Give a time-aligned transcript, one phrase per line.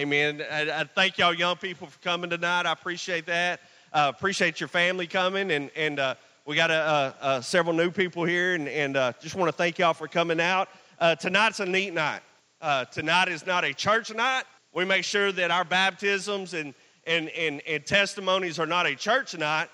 [0.00, 0.42] Amen.
[0.50, 2.64] I, I thank y'all young people for coming tonight.
[2.64, 3.60] I appreciate that.
[3.92, 6.14] Uh, appreciate your family coming, and and uh,
[6.46, 9.92] we got uh, several new people here, and and uh, just want to thank y'all
[9.92, 10.70] for coming out.
[10.98, 12.22] Uh, tonight's a neat night.
[12.62, 14.44] Uh, tonight is not a church night.
[14.72, 16.72] We make sure that our baptisms and
[17.06, 19.68] and and, and testimonies are not a church night,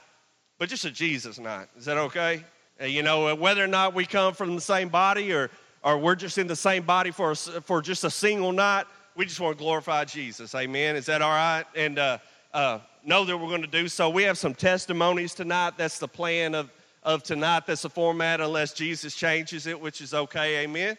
[0.58, 1.68] but just a Jesus night.
[1.78, 2.42] Is that okay?
[2.84, 5.50] you know, whether or not we come from the same body or
[5.84, 8.86] or we're just in the same body for a, for just a single night
[9.16, 10.54] we just want to glorify Jesus.
[10.54, 10.94] Amen.
[10.94, 11.64] Is that all right?
[11.74, 12.18] And uh,
[12.52, 14.10] uh, know that we're going to do so.
[14.10, 15.72] We have some testimonies tonight.
[15.78, 16.70] That's the plan of,
[17.02, 17.66] of tonight.
[17.66, 20.64] That's the format, unless Jesus changes it, which is okay.
[20.64, 20.98] Amen.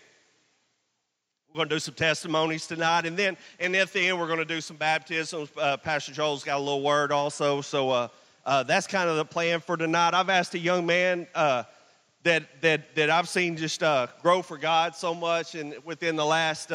[1.49, 4.39] We're going to do some testimonies tonight, and then and at the end we're going
[4.39, 5.49] to do some baptisms.
[5.57, 8.07] Uh, Pastor Joel's got a little word also, so uh,
[8.45, 10.13] uh, that's kind of the plan for tonight.
[10.13, 11.63] I've asked a young man uh,
[12.23, 13.81] that that that I've seen just
[14.21, 16.71] grow for God so much, and within the last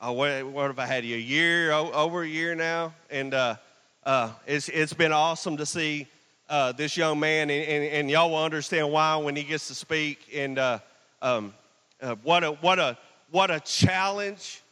[0.00, 3.34] uh, uh, what, what, have I had you a year over a year now, and
[3.34, 3.56] uh,
[4.04, 6.06] uh, it's it's been awesome to see
[6.48, 9.74] uh, this young man, and, and, and, y'all will understand why when he gets to
[9.74, 10.78] speak, and uh,
[11.20, 11.52] um,
[12.00, 12.96] uh, what a what a
[13.30, 14.62] what a challenge,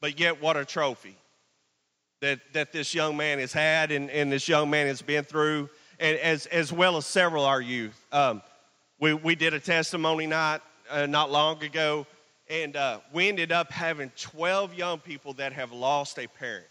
[0.00, 1.16] but yet what a trophy
[2.20, 5.70] that that this young man has had, and, and this young man has been through,
[5.98, 7.98] and as as well as several of our youth.
[8.12, 8.42] Um,
[9.00, 10.60] we we did a testimony night
[11.08, 12.06] not long ago
[12.50, 16.66] and uh, we ended up having 12 young people that have lost a parent.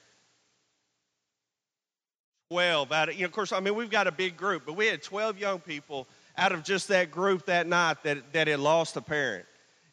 [2.50, 4.74] 12 out of, you know, of course, I mean, we've got a big group, but
[4.74, 8.60] we had 12 young people out of just that group that night that, that had
[8.60, 9.46] lost a parent.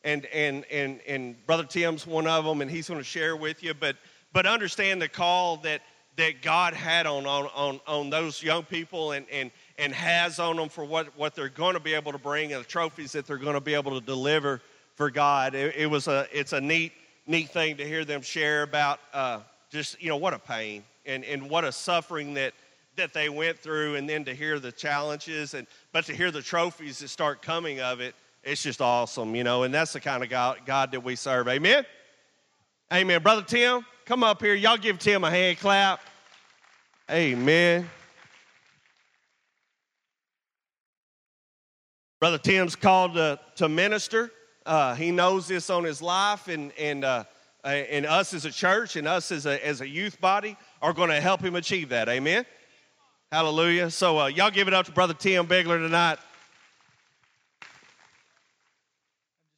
[0.04, 3.62] And, and, and, and Brother Tim's one of them, and he's going to share with
[3.62, 3.74] you.
[3.74, 3.96] But,
[4.32, 5.80] but understand the call that,
[6.16, 10.56] that God had on, on, on, on those young people and, and, and has on
[10.56, 13.26] them for what, what they're going to be able to bring and the trophies that
[13.26, 14.60] they're going to be able to deliver
[14.94, 15.54] for God.
[15.54, 16.92] It, it, was a it's a neat
[17.26, 21.24] neat thing to hear them share about uh, just you know what a pain and
[21.24, 22.52] and what a suffering that
[22.96, 26.42] that they went through, and then to hear the challenges and but to hear the
[26.42, 29.64] trophies that start coming of it, it's just awesome, you know.
[29.64, 31.48] And that's the kind of God, God that we serve.
[31.48, 31.84] Amen.
[32.92, 33.22] Amen.
[33.22, 34.54] Brother Tim, come up here.
[34.54, 36.00] Y'all give Tim a hand clap.
[37.10, 37.88] Amen.
[42.20, 44.30] Brother Tim's called to, to minister.
[44.66, 47.24] Uh, he knows this on his life, and, and, uh,
[47.64, 50.92] uh, and us as a church and us as a, as a youth body are
[50.92, 52.08] going to help him achieve that.
[52.08, 52.46] Amen?
[53.30, 53.90] Hallelujah.
[53.90, 56.18] So, uh, y'all give it up to Brother Tim Bigler tonight.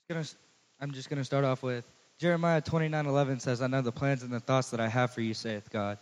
[0.09, 1.85] I'm just gonna, start off with
[2.19, 5.21] Jeremiah 29 11 says, I know the plans and the thoughts that I have for
[5.21, 5.99] you, saith God.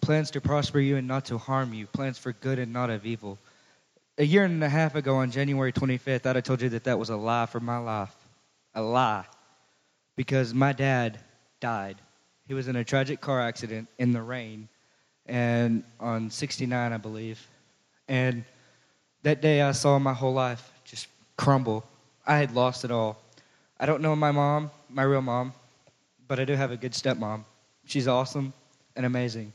[0.00, 3.04] Plans to prosper you and not to harm you, plans for good and not of
[3.04, 3.38] evil.
[4.18, 6.98] A year and a half ago on January 25th, I'd have told you that that
[6.98, 8.14] was a lie for my life
[8.74, 9.24] a lie
[10.16, 11.18] because my dad
[11.60, 11.96] died.
[12.46, 14.68] He was in a tragic car accident in the rain
[15.26, 17.46] and on 69, I believe.
[18.08, 18.44] And
[19.22, 21.06] that day I saw my whole life just
[21.36, 21.84] crumble.
[22.26, 23.18] I had lost it all.
[23.78, 25.52] I don't know my mom, my real mom,
[26.28, 27.44] but I do have a good stepmom.
[27.84, 28.52] She's awesome
[28.96, 29.52] and amazing.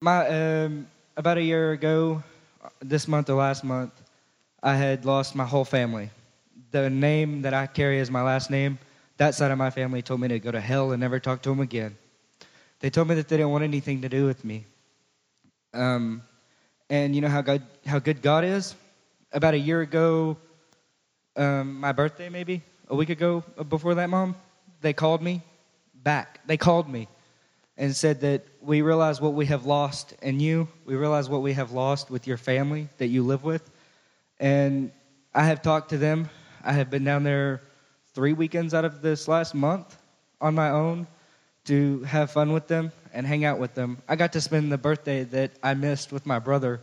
[0.00, 0.86] My um,
[1.16, 2.22] about a year ago,
[2.80, 3.92] this month or last month,
[4.62, 6.10] I had lost my whole family
[6.82, 8.78] the name that I carry as my last name,
[9.16, 11.48] that side of my family told me to go to hell and never talk to
[11.48, 11.96] them again.
[12.80, 14.66] They told me that they didn't want anything to do with me.
[15.72, 16.22] Um,
[16.90, 18.74] and you know how God, how good God is.
[19.32, 20.36] About a year ago,
[21.36, 24.36] um, my birthday maybe a week ago before that, mom,
[24.80, 25.42] they called me
[25.94, 26.40] back.
[26.46, 27.08] They called me
[27.76, 30.68] and said that we realize what we have lost in you.
[30.84, 33.68] We realize what we have lost with your family that you live with,
[34.38, 34.92] and
[35.34, 36.30] I have talked to them
[36.66, 37.62] I have been down there
[38.12, 39.96] three weekends out of this last month
[40.40, 41.06] on my own
[41.66, 43.98] to have fun with them and hang out with them.
[44.08, 46.80] I got to spend the birthday that I missed with my brother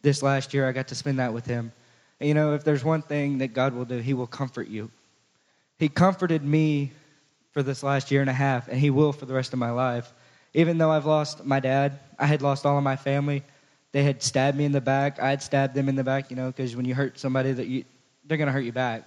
[0.00, 0.66] this last year.
[0.66, 1.70] I got to spend that with him.
[2.18, 4.90] And, you know, if there's one thing that God will do, He will comfort you.
[5.78, 6.92] He comforted me
[7.52, 9.70] for this last year and a half, and He will for the rest of my
[9.70, 10.12] life.
[10.54, 13.42] Even though I've lost my dad, I had lost all of my family.
[13.92, 15.20] They had stabbed me in the back.
[15.20, 17.66] I had stabbed them in the back, you know, because when you hurt somebody, that
[17.66, 17.84] you,
[18.24, 19.06] they're going to hurt you back.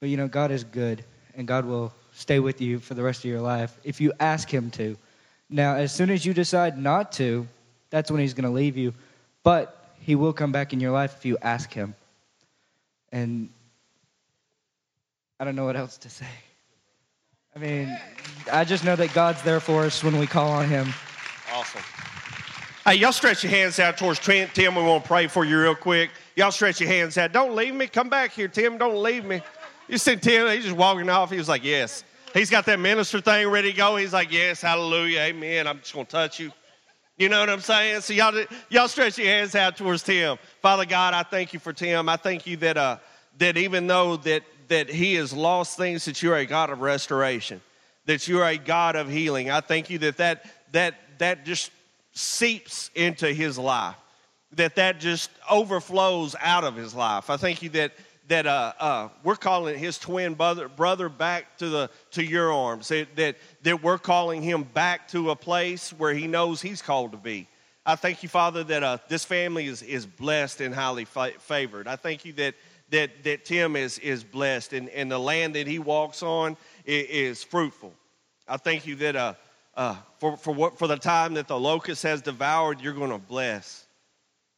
[0.00, 1.04] But you know, God is good,
[1.34, 4.52] and God will stay with you for the rest of your life if you ask
[4.52, 4.96] Him to.
[5.50, 7.46] Now, as soon as you decide not to,
[7.90, 8.94] that's when He's going to leave you.
[9.42, 11.94] But He will come back in your life if you ask Him.
[13.10, 13.48] And
[15.40, 16.26] I don't know what else to say.
[17.56, 17.98] I mean,
[18.52, 20.92] I just know that God's there for us when we call on Him.
[21.52, 21.82] Awesome.
[22.84, 24.54] Hey, y'all stretch your hands out towards Trent.
[24.54, 24.74] Tim.
[24.74, 26.10] We want to pray for you real quick.
[26.36, 27.32] Y'all stretch your hands out.
[27.32, 27.86] Don't leave me.
[27.86, 28.78] Come back here, Tim.
[28.78, 29.42] Don't leave me.
[29.88, 31.30] You see Tim, he's just walking off.
[31.30, 32.04] He was like, Yes.
[32.34, 33.96] He's got that minister thing ready to go.
[33.96, 35.66] He's like, Yes, hallelujah, amen.
[35.66, 36.52] I'm just going to touch you.
[37.16, 38.02] You know what I'm saying?
[38.02, 40.38] So y'all, y'all stretch your hands out towards Tim.
[40.62, 42.08] Father God, I thank you for Tim.
[42.08, 42.98] I thank you that, uh,
[43.38, 47.60] that even though that, that he has lost things, that you're a God of restoration,
[48.06, 49.50] that you're a God of healing.
[49.50, 51.72] I thank you that that, that, that just
[52.12, 53.96] seeps into his life,
[54.52, 57.30] that that just overflows out of his life.
[57.30, 57.92] I thank you that
[58.28, 62.88] that uh, uh, we're calling his twin brother, brother back to the to your arms.
[62.88, 67.12] That, that that we're calling him back to a place where he knows he's called
[67.12, 67.48] to be.
[67.86, 71.88] I thank you, Father, that uh, this family is is blessed and highly fa- favored.
[71.88, 72.54] I thank you that
[72.90, 77.06] that that Tim is is blessed and, and the land that he walks on is,
[77.08, 77.94] is fruitful.
[78.46, 79.34] I thank you that uh,
[79.74, 83.18] uh, for for what for the time that the locust has devoured, you're going to
[83.18, 83.86] bless.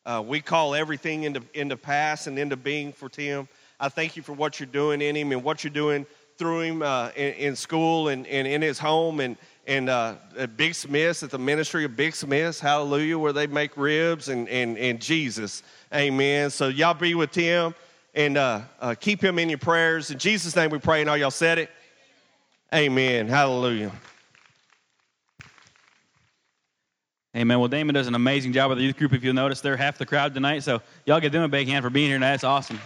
[0.05, 3.49] Uh, we call everything into into pass and into being for Tim.
[3.81, 6.07] I thank you for what you're doing in him and what you're doing
[6.37, 10.57] through him uh, in, in, school and, and in his home and, and uh, at
[10.57, 14.77] Big Smith's, at the ministry of Big Smith's, hallelujah, where they make ribs and, and,
[14.77, 15.63] and Jesus.
[15.95, 16.51] Amen.
[16.51, 17.75] So y'all be with Tim
[18.15, 20.11] and uh, uh, keep him in your prayers.
[20.11, 21.71] In Jesus' name we pray, and all y'all said it.
[22.75, 23.29] Amen.
[23.29, 23.93] Hallelujah.
[27.35, 27.59] Amen.
[27.61, 29.13] Well, Damon does an amazing job with the youth group.
[29.13, 30.65] If you'll notice, they're half the crowd tonight.
[30.65, 32.33] So y'all give them a big hand for being here tonight.
[32.33, 32.81] That's awesome.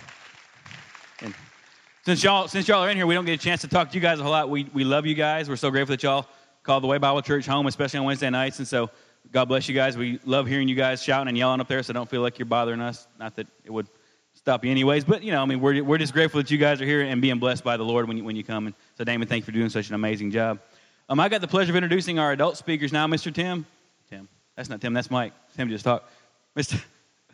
[2.04, 3.94] Since y'all since y'all are in here, we don't get a chance to talk to
[3.94, 4.50] you guys a whole lot.
[4.50, 5.48] We we love you guys.
[5.48, 6.26] We're so grateful that y'all
[6.62, 8.58] call the Way Bible Church home, especially on Wednesday nights.
[8.58, 8.90] And so
[9.32, 9.96] God bless you guys.
[9.96, 11.82] We love hearing you guys shouting and yelling up there.
[11.82, 13.08] So don't feel like you're bothering us.
[13.18, 13.88] Not that it would
[14.34, 16.78] stop you anyways, but you know, I mean, we're we're just grateful that you guys
[16.82, 18.66] are here and being blessed by the Lord when you when you come.
[18.66, 20.60] And so, Damon, thank you for doing such an amazing job.
[21.08, 23.32] Um, I got the pleasure of introducing our adult speakers now, Mr.
[23.32, 23.64] Tim.
[24.10, 24.92] Tim, that's not Tim.
[24.92, 25.32] That's Mike.
[25.56, 26.10] Tim just talked.
[26.54, 26.78] Mr.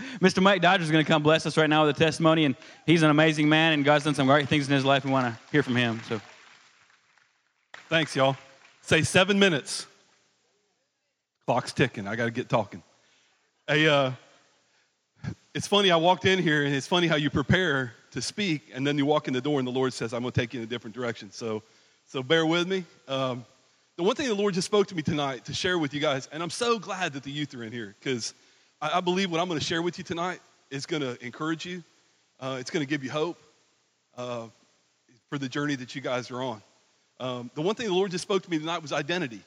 [0.20, 0.42] Mr.
[0.42, 2.56] Mike Dodger is going to come bless us right now with a testimony, and
[2.86, 5.04] he's an amazing man, and God's done some great things in his life.
[5.04, 6.00] We want to hear from him.
[6.08, 6.20] So,
[7.88, 8.36] thanks, y'all.
[8.82, 9.86] Say seven minutes.
[11.46, 12.06] Clock's ticking.
[12.06, 12.82] I got to get talking.
[13.66, 14.12] Hey, uh,
[15.54, 15.90] it's funny.
[15.90, 19.06] I walked in here, and it's funny how you prepare to speak, and then you
[19.06, 20.68] walk in the door, and the Lord says, "I'm going to take you in a
[20.68, 21.62] different direction." So,
[22.06, 22.84] so bear with me.
[23.08, 23.44] Um,
[23.96, 26.28] the one thing the Lord just spoke to me tonight to share with you guys,
[26.32, 28.34] and I'm so glad that the youth are in here because
[28.80, 30.40] I, I believe what I'm going to share with you tonight
[30.70, 31.82] is going to encourage you.
[32.38, 33.38] Uh, it's going to give you hope
[34.16, 34.46] uh,
[35.28, 36.62] for the journey that you guys are on.
[37.18, 39.40] Um, the one thing the Lord just spoke to me tonight was identity,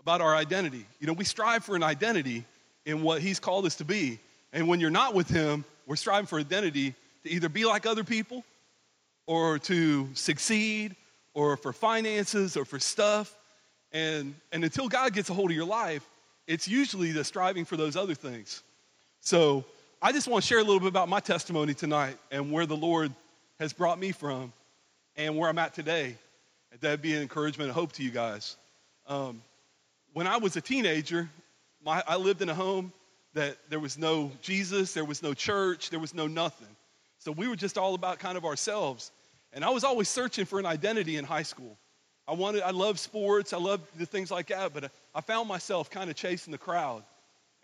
[0.00, 0.84] about our identity.
[1.00, 2.44] You know, we strive for an identity
[2.84, 4.18] in what He's called us to be.
[4.52, 8.04] And when you're not with Him, we're striving for identity to either be like other
[8.04, 8.44] people
[9.26, 10.94] or to succeed
[11.32, 13.34] or for finances or for stuff.
[13.92, 16.06] And, and until God gets a hold of your life,
[16.46, 18.62] it's usually the striving for those other things.
[19.20, 19.64] So
[20.02, 22.76] I just want to share a little bit about my testimony tonight and where the
[22.76, 23.12] Lord
[23.58, 24.52] has brought me from
[25.16, 26.16] and where I'm at today.
[26.80, 28.56] That'd be an encouragement and hope to you guys.
[29.06, 29.40] Um,
[30.12, 31.28] when I was a teenager,
[31.84, 32.92] my, I lived in a home
[33.34, 36.68] that there was no Jesus, there was no church, there was no nothing.
[37.18, 39.10] So we were just all about kind of ourselves.
[39.52, 41.78] And I was always searching for an identity in high school.
[42.26, 45.90] I wanted, I love sports, I love the things like that, but I found myself
[45.90, 47.02] kind of chasing the crowd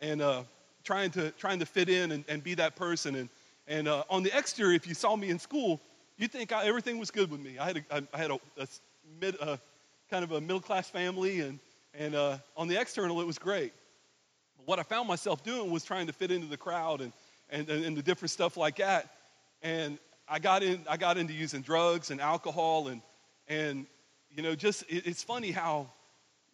[0.01, 0.43] and uh,
[0.85, 3.15] trying to trying to fit in and, and be that person.
[3.17, 3.29] And
[3.67, 5.81] and uh, on the exterior, if you saw me in school,
[6.19, 7.59] you'd think I, everything was good with me.
[7.59, 8.67] I had a, I had a, a
[9.21, 9.57] mid, uh,
[10.11, 11.59] kind of a middle class family, and
[11.95, 13.73] and uh, on the external, it was great.
[14.56, 17.13] But what I found myself doing was trying to fit into the crowd and
[17.49, 19.11] and, and the different stuff like that.
[19.63, 23.01] And I got in I got into using drugs and alcohol and
[23.49, 23.87] and
[24.34, 25.89] you know, just it, it's funny how,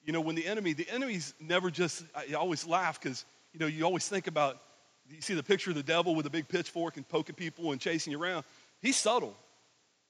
[0.05, 3.67] you know, when the enemy, the enemy's never just, I always laugh because, you know,
[3.67, 4.61] you always think about,
[5.09, 7.81] you see the picture of the devil with a big pitchfork and poking people and
[7.81, 8.45] chasing you around.
[8.81, 9.37] He's subtle.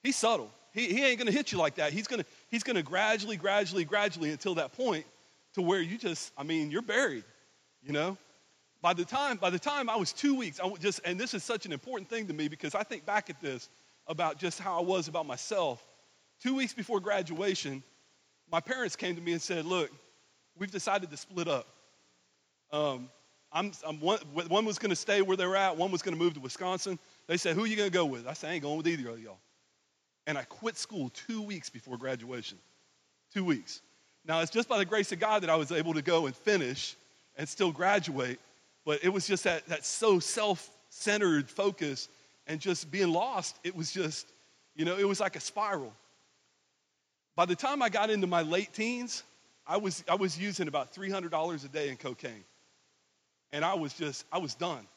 [0.03, 0.51] He's subtle.
[0.71, 1.93] He, he ain't going to hit you like that.
[1.93, 5.05] He's going to he's going to gradually, gradually, gradually until that point
[5.53, 7.23] to where you just, I mean, you're buried,
[7.83, 8.17] you know?
[8.81, 11.43] By the time, by the time I was two weeks, I just, and this is
[11.43, 13.69] such an important thing to me because I think back at this
[14.05, 15.86] about just how I was about myself
[16.41, 17.83] Two weeks before graduation,
[18.51, 19.91] my parents came to me and said, Look,
[20.57, 21.67] we've decided to split up.
[22.71, 23.09] Um,
[23.51, 26.15] I'm, I'm one, one, was going to stay where they were at, one was going
[26.15, 26.99] to move to Wisconsin.
[27.27, 28.27] They said, Who are you going to go with?
[28.27, 29.39] I said, I ain't going with either of y'all.
[30.25, 32.57] And I quit school two weeks before graduation.
[33.33, 33.81] Two weeks.
[34.25, 36.35] Now, it's just by the grace of God that I was able to go and
[36.35, 36.95] finish
[37.37, 38.39] and still graduate,
[38.85, 42.09] but it was just that, that so self centered focus
[42.47, 43.57] and just being lost.
[43.63, 44.27] It was just,
[44.75, 45.93] you know, it was like a spiral.
[47.37, 49.21] By the time I got into my late teens,
[49.67, 52.43] I was, I was using about $300 a day in cocaine.
[53.53, 54.87] And I was just, I was done.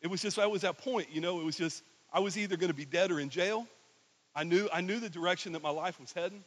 [0.00, 2.56] It was just, I was at point, you know, it was just, I was either
[2.56, 3.66] going to be dead or in jail.
[4.32, 6.44] I knew, I knew the direction that my life was heading.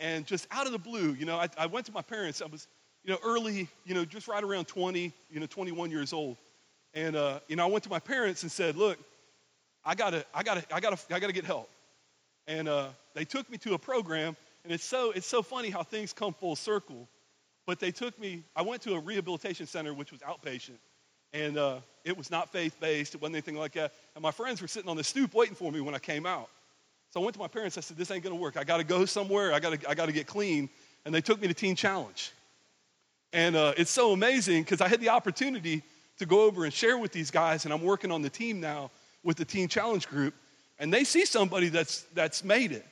[0.00, 2.42] And just out of the blue, you know, I, I went to my parents.
[2.42, 2.66] I was,
[3.04, 6.36] you know, early, you know, just right around 20, you know, 21 years old.
[6.94, 8.98] And, uh, you know, I went to my parents and said, look,
[9.84, 11.70] I gotta, I gotta, I gotta, I gotta get help.
[12.48, 15.82] And uh, they took me to a program, and it's so, it's so funny how
[15.82, 17.08] things come full circle.
[17.66, 20.78] But they took me, I went to a rehabilitation center, which was outpatient,
[21.32, 23.92] and uh, it was not faith based, it wasn't anything like that.
[24.14, 26.48] And my friends were sitting on the stoop waiting for me when I came out.
[27.10, 28.56] So I went to my parents, I said, This ain't gonna work.
[28.56, 30.68] I gotta go somewhere, I gotta, I gotta get clean.
[31.04, 32.32] And they took me to Teen Challenge.
[33.32, 35.82] And uh, it's so amazing because I had the opportunity
[36.18, 38.90] to go over and share with these guys, and I'm working on the team now
[39.22, 40.34] with the Teen Challenge group,
[40.78, 42.86] and they see somebody that's, that's made it,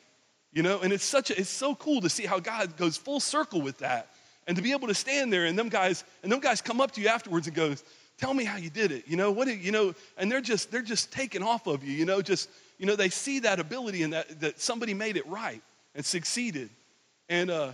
[0.53, 3.21] you know, and it's such a, it's so cool to see how God goes full
[3.21, 4.09] circle with that,
[4.47, 6.93] and to be able to stand there and them guys, and them guys come up
[6.93, 7.85] to you afterwards and goes,
[8.17, 10.83] tell me how you did it, you know, what, you know, and they're just, they're
[10.83, 14.13] just taking off of you, you know, just, you know, they see that ability and
[14.13, 15.63] that, that somebody made it right
[15.95, 16.71] and succeeded,
[17.29, 17.73] and, uh,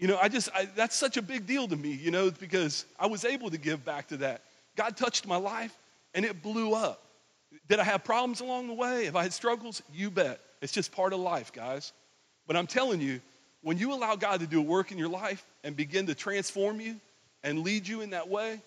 [0.00, 2.86] you know, I just, I, that's such a big deal to me, you know, because
[2.98, 4.40] I was able to give back to that.
[4.74, 5.76] God touched my life
[6.14, 7.02] and it blew up.
[7.68, 9.04] Did I have problems along the way?
[9.04, 9.82] Have I had struggles?
[9.92, 10.40] You bet.
[10.62, 11.92] It's just part of life, guys.
[12.50, 13.20] But I'm telling you,
[13.62, 16.80] when you allow God to do a work in your life and begin to transform
[16.80, 16.96] you
[17.44, 18.60] and lead you in that way,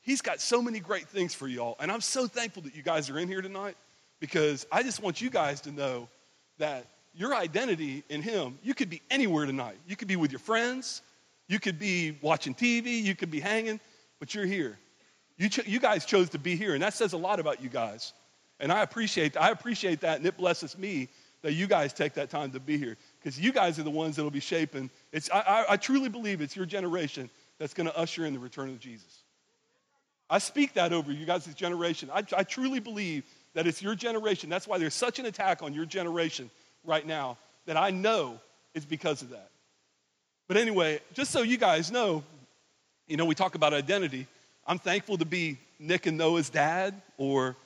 [0.00, 1.76] He's got so many great things for y'all.
[1.78, 3.76] And I'm so thankful that you guys are in here tonight
[4.18, 6.08] because I just want you guys to know
[6.58, 9.76] that your identity in Him, you could be anywhere tonight.
[9.86, 11.00] You could be with your friends,
[11.46, 13.78] you could be watching TV, you could be hanging,
[14.18, 14.76] but you're here.
[15.36, 17.68] You, cho- you guys chose to be here, and that says a lot about you
[17.68, 18.14] guys.
[18.58, 21.08] And I appreciate, I appreciate that, and it blesses me
[21.42, 22.96] that you guys take that time to be here
[23.28, 24.88] because you guys are the ones that will be shaping.
[25.12, 28.70] It's, I, I, truly believe it's your generation that's going to usher in the return
[28.70, 29.18] of Jesus.
[30.30, 32.08] I speak that over you guys' generation.
[32.10, 34.48] I, I truly believe that it's your generation.
[34.48, 36.48] That's why there's such an attack on your generation
[36.84, 38.40] right now that I know
[38.72, 39.50] is because of that.
[40.46, 42.24] But anyway, just so you guys know,
[43.08, 44.26] you know, we talk about identity.
[44.66, 47.56] I'm thankful to be Nick and Noah's dad or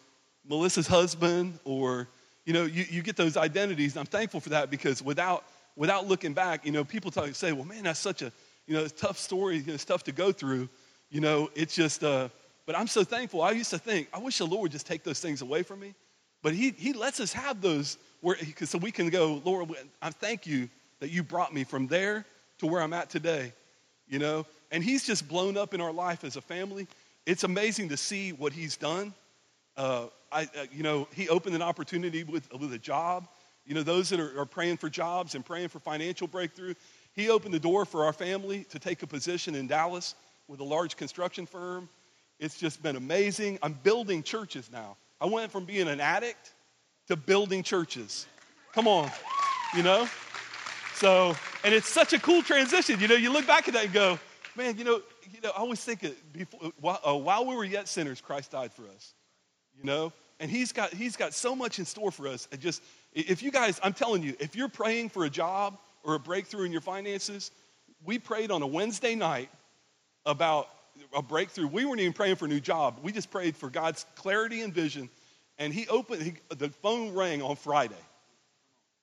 [0.45, 2.09] Melissa's husband or,
[2.47, 3.97] you know, you, you get those identities.
[3.97, 5.45] I'm thankful for that because without,
[5.77, 8.33] without looking back, you know, people talk, say, well, man, that's such a,
[8.67, 9.63] you know, tough story.
[9.67, 10.69] It's tough to go through.
[11.11, 12.29] You know, it's just, uh,
[12.67, 13.43] but I'm so thankful.
[13.43, 15.81] I used to think, I wish the Lord would just take those things away from
[15.81, 15.95] me.
[16.43, 20.47] But he, he lets us have those where, so we can go, Lord, I thank
[20.47, 20.69] you
[21.01, 22.25] that you brought me from there
[22.59, 23.53] to where I'm at today,
[24.09, 24.47] you know?
[24.71, 26.87] And he's just blown up in our life as a family.
[27.27, 29.13] It's amazing to see what he's done.
[29.77, 33.29] Uh, I, uh, you know, he opened an opportunity with, with a job.
[33.65, 36.75] You know, those that are, are praying for jobs and praying for financial breakthrough,
[37.15, 40.15] he opened the door for our family to take a position in Dallas
[40.49, 41.89] with a large construction firm.
[42.41, 43.59] It's just been amazing.
[43.63, 44.97] I'm building churches now.
[45.21, 46.55] I went from being an addict
[47.07, 48.27] to building churches.
[48.73, 49.11] Come on,
[49.77, 50.09] you know?
[50.95, 52.99] So, and it's such a cool transition.
[52.99, 54.19] You know, you look back at that and go,
[54.57, 55.03] man, you know,
[55.33, 56.73] you know I always think it, before,
[57.07, 59.15] uh, while we were yet sinners, Christ died for us,
[59.79, 60.13] you know?
[60.41, 62.49] And he's got, he's got so much in store for us.
[62.51, 62.83] And just,
[63.15, 66.65] if you guys, I'm telling you, if you're praying for a job or a breakthrough
[66.65, 67.51] in your finances,
[68.05, 69.51] we prayed on a Wednesday night
[70.27, 70.69] about
[71.15, 71.67] a breakthrough.
[71.67, 72.99] We weren't even praying for a new job.
[73.03, 75.09] We just prayed for God's clarity and vision.
[75.59, 77.95] And he opened, he, the phone rang on Friday.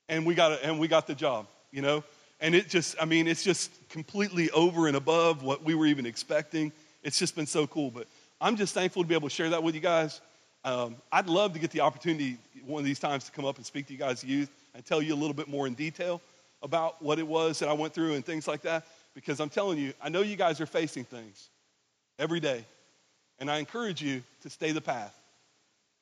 [0.07, 2.03] And we got, a, and we got the job, you know?
[2.41, 6.05] And it just, I mean, it's just completely over and above what we were even
[6.05, 6.71] expecting.
[7.03, 7.91] It's just been so cool.
[7.91, 8.07] But
[8.41, 10.21] I'm just thankful to be able to share that with you guys.
[10.63, 13.65] Um, I'd love to get the opportunity one of these times to come up and
[13.65, 16.21] speak to you guys, youth, and tell you a little bit more in detail
[16.61, 18.85] about what it was that I went through and things like that.
[19.15, 21.49] Because I'm telling you, I know you guys are facing things
[22.17, 22.65] every day.
[23.39, 25.17] And I encourage you to stay the path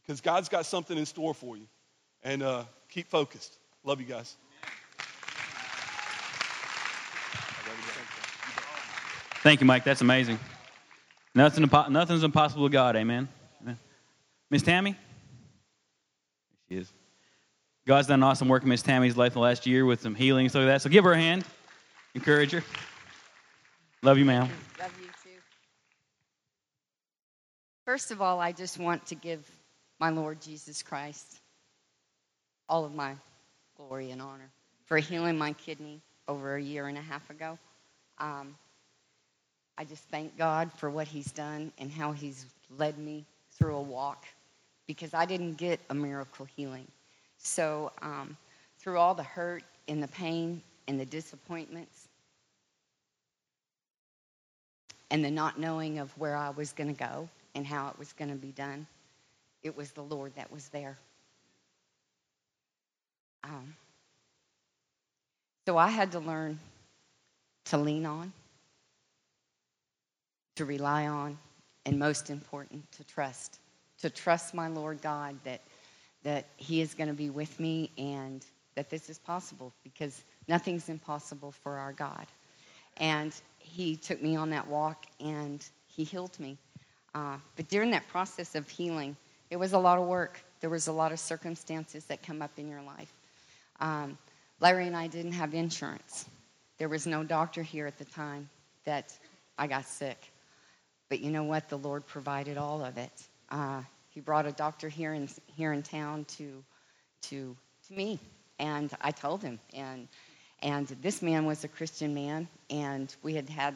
[0.02, 1.68] because God's got something in store for you.
[2.24, 3.58] And uh, keep focused.
[3.84, 4.36] Love you guys.
[9.44, 9.84] Thank you, Mike.
[9.84, 10.40] That's amazing.
[11.34, 12.96] Nothing, impo- nothing's impossible to God.
[12.96, 13.30] Amen.
[14.50, 14.96] Miss Tammy?
[16.70, 16.92] She is.
[17.86, 20.62] God's done awesome work in Miss Tammy's life the last year with some healing stuff
[20.62, 20.82] like that.
[20.82, 21.46] So give her a hand.
[22.16, 22.64] Encourage her.
[24.04, 24.50] Love you, ma'am.
[24.80, 25.40] Love you too.
[27.86, 29.50] First of all, I just want to give
[30.00, 31.40] my Lord Jesus Christ
[32.68, 33.16] all of my
[33.78, 34.50] glory and honor
[34.86, 37.58] for healing my kidney over a year and a half ago.
[38.18, 38.56] Um,
[39.78, 42.46] I just thank God for what He's done and how He's
[42.78, 44.26] led me through a walk
[44.88, 46.88] because I didn't get a miracle healing.
[47.38, 48.36] So, um,
[48.80, 52.08] through all the hurt and the pain and the disappointments
[55.12, 58.14] and the not knowing of where I was going to go and how it was
[58.14, 58.88] going to be done,
[59.64, 60.98] it was the Lord that was there.
[63.44, 63.76] Um,
[65.66, 66.60] so I had to learn
[67.66, 68.32] to lean on,
[70.56, 71.38] to rely on,
[71.86, 73.60] and most important, to trust.
[74.02, 75.62] To trust my Lord God that,
[76.24, 80.90] that He is going to be with me and that this is possible because nothing's
[80.90, 82.28] impossible for our God.
[82.98, 86.58] And He took me on that walk and He healed me.
[87.16, 89.16] Uh, but during that process of healing,
[89.50, 90.40] it was a lot of work.
[90.60, 93.12] There was a lot of circumstances that come up in your life.
[93.80, 94.18] Um,
[94.60, 96.26] Larry and I didn't have insurance.
[96.78, 98.50] There was no doctor here at the time
[98.86, 99.18] that
[99.58, 100.32] I got sick.
[101.10, 101.70] But you know what?
[101.70, 103.12] The Lord provided all of it.
[103.50, 106.64] Uh, he brought a doctor here in here in town to
[107.22, 107.56] to
[107.88, 108.20] to me,
[108.60, 109.60] and I told him.
[109.74, 110.08] And
[110.62, 113.76] and this man was a Christian man, and we had had.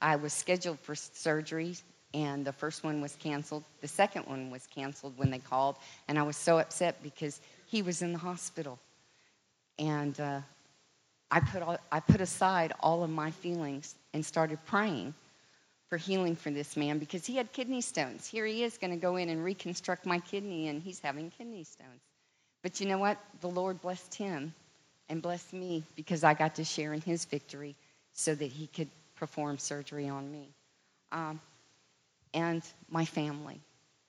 [0.00, 1.76] I was scheduled for surgery,
[2.14, 3.64] and the first one was canceled.
[3.80, 5.76] The second one was canceled when they called,
[6.08, 8.78] and I was so upset because he was in the hospital,
[9.78, 10.40] and uh,
[11.30, 15.14] I put all, I put aside all of my feelings and started praying
[15.92, 18.26] for healing for this man because he had kidney stones.
[18.26, 21.64] Here he is going to go in and reconstruct my kidney, and he's having kidney
[21.64, 22.00] stones.
[22.62, 23.18] But you know what?
[23.42, 24.54] The Lord blessed him
[25.10, 27.76] and blessed me because I got to share in his victory
[28.14, 30.48] so that he could perform surgery on me.
[31.12, 31.38] Um,
[32.32, 33.60] and my family.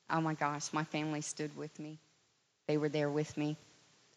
[0.09, 1.99] Oh my gosh, my family stood with me.
[2.65, 3.57] They were there with me.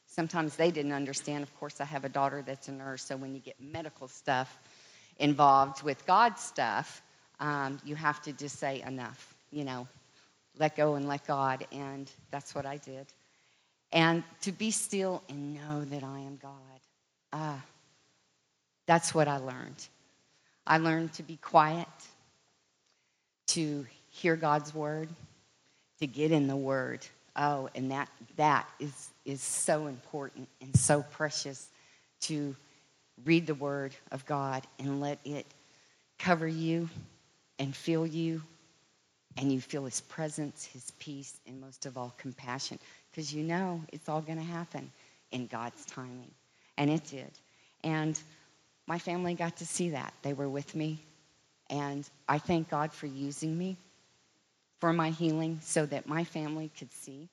[0.07, 1.43] Sometimes they didn't understand.
[1.43, 4.57] Of course, I have a daughter that's a nurse, so when you get medical stuff
[5.19, 7.03] involved with God's stuff,
[7.41, 9.87] um, you have to just say enough, you know,
[10.59, 11.67] let go and let God.
[11.73, 13.07] And that's what I did.
[13.93, 16.53] And to be still and know that I am God.
[17.33, 17.65] Ah,
[18.87, 19.87] that's what I learned.
[20.67, 21.89] I learned to be quiet,
[23.49, 25.09] to hear God's word,
[26.01, 27.07] to get in the word.
[27.37, 31.69] Oh, and that that is is so important and so precious
[32.23, 32.57] to
[33.25, 35.47] read the word of God and let it
[36.19, 36.89] cover you
[37.59, 38.43] and feel you,
[39.37, 42.79] and you feel His presence, His peace, and most of all, compassion,
[43.11, 44.91] because you know it's all going to happen
[45.33, 46.31] in God's timing.
[46.79, 47.31] And it did.
[47.83, 48.19] And
[48.87, 50.13] my family got to see that.
[50.23, 50.99] They were with me.
[51.71, 53.77] And I thank God for using me
[54.81, 57.29] for my healing so that my family could see.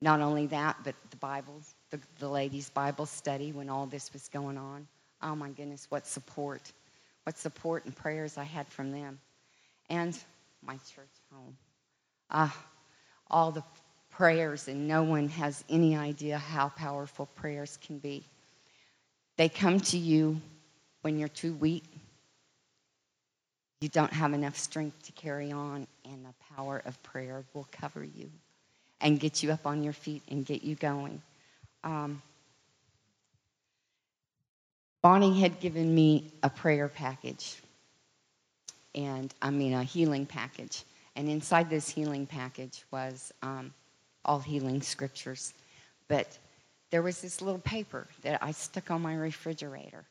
[0.00, 4.28] Not only that, but the Bible, the, the ladies' Bible study when all this was
[4.28, 4.86] going on.
[5.22, 6.72] Oh my goodness, what support
[7.30, 9.20] what support and prayers I had from them
[9.88, 10.18] and
[10.66, 11.56] my church home.
[12.28, 12.66] Ah,
[13.30, 13.62] all the
[14.10, 18.24] prayers, and no one has any idea how powerful prayers can be.
[19.36, 20.40] They come to you
[21.02, 21.84] when you're too weak,
[23.80, 28.02] you don't have enough strength to carry on, and the power of prayer will cover
[28.02, 28.28] you
[29.00, 31.22] and get you up on your feet and get you going.
[31.84, 32.22] Um,
[35.02, 37.56] Bonnie had given me a prayer package,
[38.94, 40.84] and I mean a healing package.
[41.16, 43.72] And inside this healing package was um,
[44.24, 45.54] all healing scriptures.
[46.08, 46.38] But
[46.90, 50.04] there was this little paper that I stuck on my refrigerator.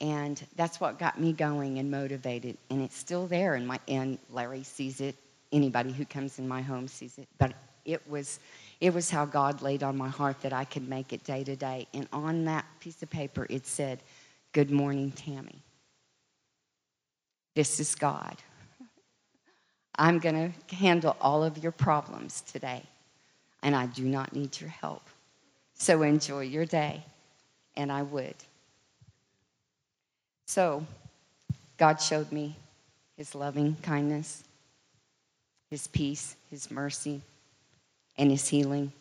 [0.00, 2.58] And that's what got me going and motivated.
[2.70, 3.54] And it's still there.
[3.54, 5.16] And, my, and Larry sees it.
[5.52, 7.28] Anybody who comes in my home sees it.
[7.38, 7.52] But
[7.84, 8.40] it was
[8.82, 11.54] it was how God laid on my heart that I could make it day to
[11.54, 11.86] day.
[11.94, 14.00] And on that piece of paper, it said,
[14.50, 15.62] Good morning, Tammy.
[17.54, 18.36] This is God.
[19.94, 20.34] I'm going
[20.68, 22.82] to handle all of your problems today,
[23.62, 25.08] and I do not need your help.
[25.74, 27.04] So enjoy your day,
[27.76, 28.34] and I would.
[30.46, 30.84] So,
[31.78, 32.56] God showed me
[33.16, 34.42] his loving kindness,
[35.70, 37.22] his peace, his mercy,
[38.22, 38.92] and his healing.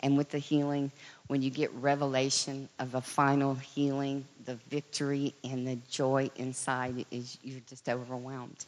[0.00, 0.92] And with the healing,
[1.26, 7.38] when you get revelation of a final healing, the victory and the joy inside is
[7.42, 8.66] you're just overwhelmed.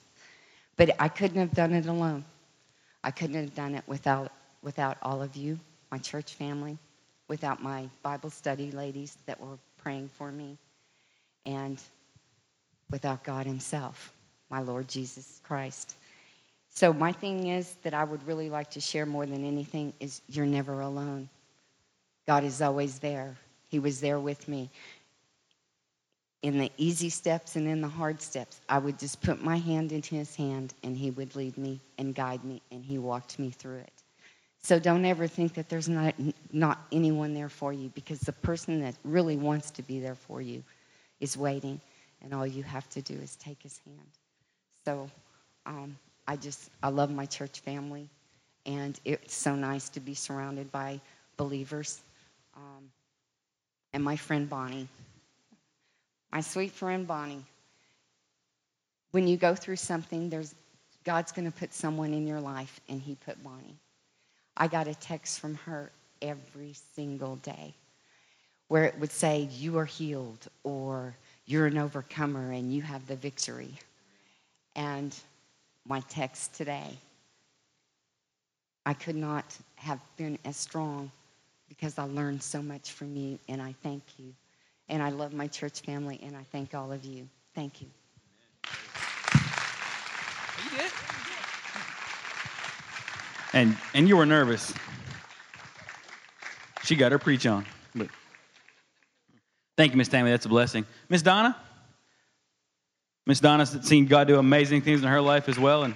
[0.77, 2.25] But I couldn't have done it alone.
[3.05, 5.59] I couldn't have done it without without all of you,
[5.93, 6.77] my church family,
[7.29, 10.59] without my Bible study ladies that were praying for me,
[11.47, 11.81] and
[12.91, 14.13] without God Himself,
[14.51, 15.95] my Lord Jesus Christ.
[16.73, 20.23] So, my thing is that I would really like to share more than anything is
[20.29, 21.29] you're never alone.
[22.27, 23.37] God is always there.
[23.69, 24.71] He was there with me.
[26.43, 29.93] In the easy steps and in the hard steps, I would just put my hand
[29.93, 33.51] into his hand and he would lead me and guide me and he walked me
[33.51, 33.93] through it.
[34.63, 36.15] So don't ever think that there's not,
[36.53, 40.41] not anyone there for you because the person that really wants to be there for
[40.41, 40.63] you
[41.21, 41.81] is waiting
[42.23, 44.09] and all you have to do is take his hand.
[44.85, 45.11] So
[45.67, 48.09] um, I just, I love my church family,
[48.67, 51.01] and it's so nice to be surrounded by
[51.37, 52.01] believers.
[52.57, 52.91] Um,
[53.93, 54.89] and my friend Bonnie,
[56.33, 57.45] my sweet friend Bonnie.
[59.11, 60.55] when you go through something, there's
[61.05, 63.77] God's going to put someone in your life, and He put Bonnie.
[64.57, 67.75] I got a text from her every single day
[68.69, 73.17] where it would say, You are healed, or You're an overcomer and you have the
[73.17, 73.75] victory.
[74.77, 75.15] And
[75.87, 76.99] my text today,
[78.87, 79.45] I could not
[79.77, 81.11] have been as strong
[81.69, 84.35] because I learned so much from you, and I thank you.
[84.89, 87.29] And I love my church family, and I thank all of you.
[87.55, 87.87] Thank you.
[93.53, 94.73] And and you were nervous.
[96.85, 97.67] She got her preach on.
[97.95, 98.09] But
[99.77, 100.31] thank you, Miss Tammy.
[100.31, 100.87] That's a blessing.
[101.09, 101.57] Miss Donna.
[103.27, 105.95] Miss Donna's seen God do amazing things in her life as well, and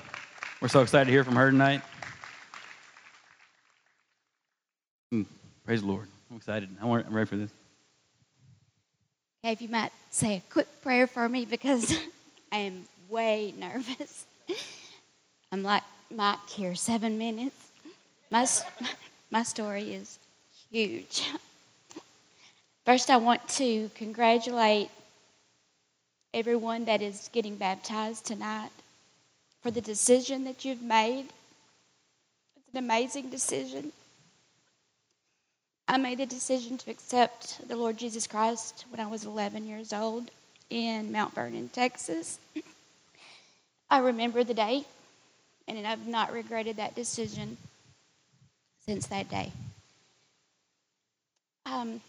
[0.61, 1.83] we're so excited to hear from her tonight.
[5.13, 5.27] Mm,
[5.65, 6.09] praise the Lord.
[6.31, 6.69] I'm excited.
[6.81, 7.51] I'm ready for this.
[9.45, 11.97] Okay, if you might say a quick prayer for me because
[12.53, 14.25] I am way nervous.
[15.53, 17.55] I'm like Mike here, seven minutes.
[18.31, 18.47] My,
[19.31, 20.19] my story is
[20.71, 21.31] huge.
[22.85, 24.91] First, I want to congratulate
[26.35, 28.71] everyone that is getting baptized tonight
[29.63, 31.27] for the decision that you've made.
[32.57, 33.93] It's an amazing decision.
[35.87, 39.93] I made the decision to accept the Lord Jesus Christ when I was 11 years
[39.93, 40.29] old
[40.71, 42.41] in Mount Vernon, Texas.
[43.89, 44.85] I remember the day,
[45.69, 47.57] and I've not regretted that decision
[48.85, 49.53] since that day.
[51.65, 52.01] Um,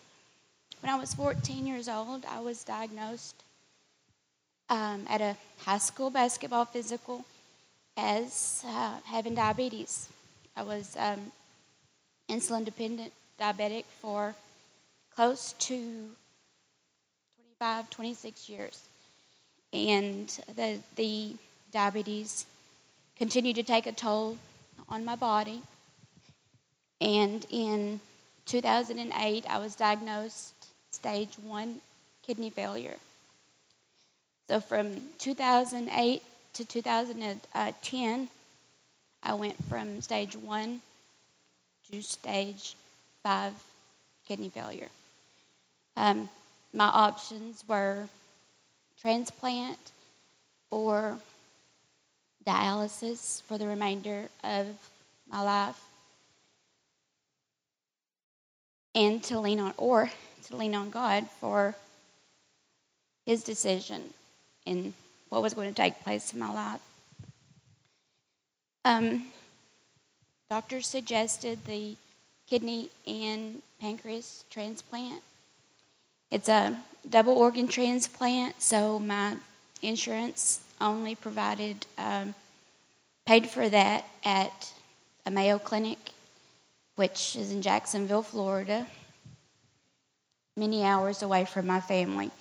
[0.81, 3.44] when I was 14 years old, I was diagnosed
[4.69, 7.25] um, at a high school basketball physical
[7.97, 10.09] as uh, having diabetes.
[10.55, 11.31] I was um,
[12.29, 14.35] insulin dependent diabetic for
[15.15, 15.75] close to
[17.59, 18.81] 25, 26 years.
[19.73, 21.35] And the, the
[21.71, 22.45] diabetes
[23.17, 24.37] continued to take a toll
[24.89, 25.61] on my body.
[27.01, 27.99] And in
[28.45, 30.53] 2008, I was diagnosed
[30.91, 31.81] stage one
[32.25, 32.95] kidney failure.
[34.47, 36.21] So from 2008
[36.53, 38.29] to 2010,
[39.23, 40.81] I went from stage one
[41.89, 42.75] to stage
[43.23, 43.53] five
[44.27, 44.89] kidney failure.
[45.97, 46.29] Um,
[46.73, 48.07] my options were
[49.01, 49.79] transplant
[50.69, 51.17] or
[52.45, 54.67] dialysis for the remainder of
[55.27, 55.81] my life
[58.93, 60.11] and to lean on or
[60.43, 61.75] to lean on God for
[63.25, 64.13] his decision
[64.65, 64.93] in
[65.29, 66.81] what was going to take place in my life.
[68.83, 69.25] Um,
[70.49, 71.95] doctors suggested the
[72.47, 75.21] kidney and pancreas transplant.
[76.31, 76.77] It's a
[77.09, 79.37] double organ transplant, so my
[79.81, 82.35] insurance only provided, um,
[83.25, 84.73] paid for that at
[85.25, 85.97] a Mayo Clinic,
[86.95, 88.85] which is in Jacksonville, Florida,
[90.55, 92.31] many hours away from my family.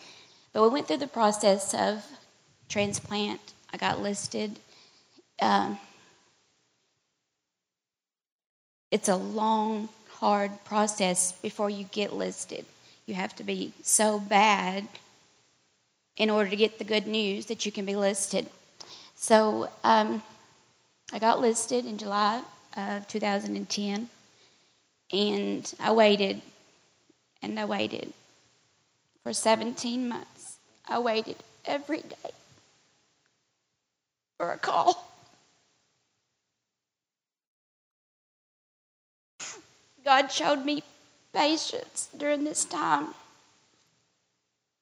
[0.55, 2.07] But we went through the process of
[2.69, 3.41] transplant.
[3.73, 4.57] I got listed.
[5.43, 5.79] Um,
[8.93, 12.65] it's a long, hard process before you get listed.
[13.05, 14.87] You have to be so bad
[16.17, 18.49] in order to get the good news that you can be listed.
[19.17, 20.23] So um,
[21.13, 22.41] I got listed in July
[22.77, 24.09] of 2010,
[25.13, 26.41] and I waited
[27.43, 28.13] and I waited
[29.25, 30.34] for 17 months.
[30.87, 32.31] I waited every day
[34.39, 35.11] for a call.
[40.05, 40.83] God showed me
[41.33, 43.09] patience during this time.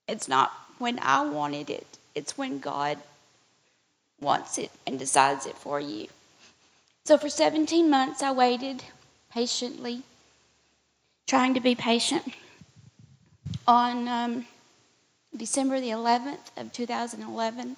[0.08, 2.98] It's not when I wanted it, it's when God
[4.20, 6.08] wants it and decides it for you.
[7.04, 8.82] So for 17 months, I waited
[9.30, 10.02] patiently,
[11.26, 12.34] trying to be patient.
[13.66, 14.46] On um,
[15.34, 17.76] December the 11th of 2011,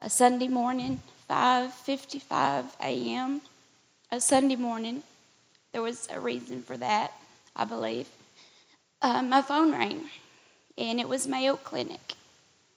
[0.00, 3.42] a Sunday morning, 5:55 a.m.,
[4.10, 5.02] a Sunday morning,
[5.72, 7.12] there was a reason for that,
[7.54, 8.08] I believe.
[9.02, 10.08] Uh, my phone rang,
[10.78, 12.14] and it was Mayo Clinic.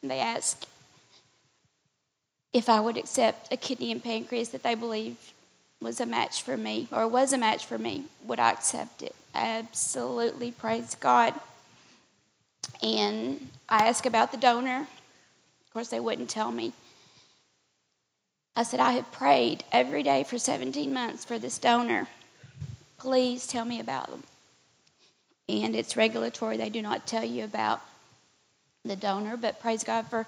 [0.04, 0.68] They asked
[2.52, 5.32] if I would accept a kidney and pancreas that they believed
[5.80, 8.06] was a match for me, or was a match for me.
[8.26, 9.16] Would I accept it?
[9.34, 11.34] Absolutely, praise God.
[12.82, 14.82] And I asked about the donor.
[14.82, 16.74] Of course, they wouldn't tell me.
[18.56, 22.08] I said, I have prayed every day for 17 months for this donor.
[22.98, 24.24] Please tell me about them.
[25.48, 27.82] And it's regulatory, they do not tell you about
[28.84, 30.26] the donor, but praise God for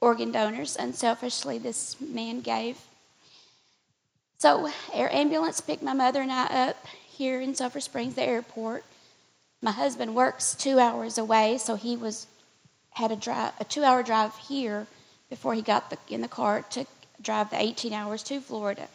[0.00, 2.78] organ donors unselfishly this man gave.
[4.38, 8.84] So, air ambulance picked my mother and I up here in Sulphur Springs, the airport.
[9.62, 12.26] My husband works two hours away, so he was
[12.92, 14.86] had a drive a two hour drive here
[15.28, 16.86] before he got the, in the car to
[17.22, 18.88] drive the 18 hours to Florida.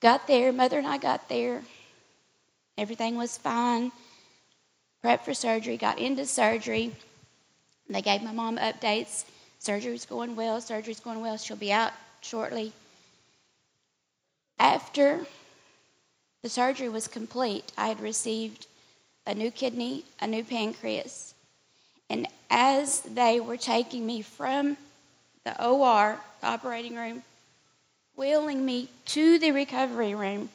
[0.00, 1.62] Got there, mother and I got there.
[2.76, 3.92] Everything was fine.
[5.04, 6.94] Prepped for surgery, got into surgery.
[7.88, 9.24] They gave my mom updates.
[9.58, 11.36] Surgery's going well, surgery's going well.
[11.36, 12.72] She'll be out shortly.
[14.58, 15.26] After
[16.42, 18.66] the surgery was complete, I had received
[19.26, 21.34] a new kidney, a new pancreas.
[22.10, 24.76] And as they were taking me from
[25.44, 27.22] the OR, the operating room,
[28.16, 30.50] wheeling me to the recovery room,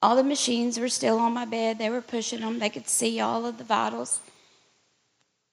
[0.00, 1.78] all the machines were still on my bed.
[1.78, 2.58] They were pushing them.
[2.58, 4.20] They could see all of the vitals.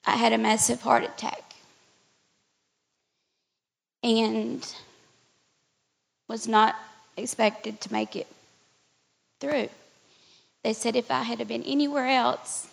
[0.06, 1.42] I had a massive heart attack.
[4.04, 4.64] And
[6.28, 6.76] was not
[7.18, 8.28] expected to make it
[9.40, 9.70] through.
[10.66, 12.68] They said if I had been anywhere else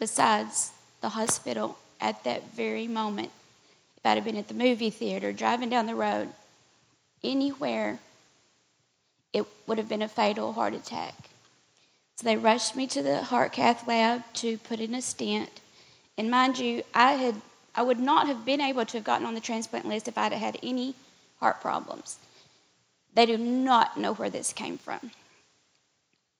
[0.00, 3.30] besides the hospital at that very moment,
[3.96, 6.30] if I'd have been at the movie theater, driving down the road,
[7.22, 8.00] anywhere,
[9.32, 11.14] it would have been a fatal heart attack.
[12.16, 15.60] So they rushed me to the heart cath lab to put in a stent.
[16.16, 17.36] And mind you, I had
[17.72, 20.32] I would not have been able to have gotten on the transplant list if I'd
[20.32, 20.96] had any
[21.38, 22.18] heart problems.
[23.14, 25.12] They do not know where this came from.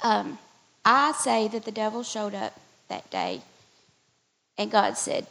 [0.02, 0.38] Um,
[0.90, 3.42] I say that the devil showed up that day
[4.56, 5.26] and God said,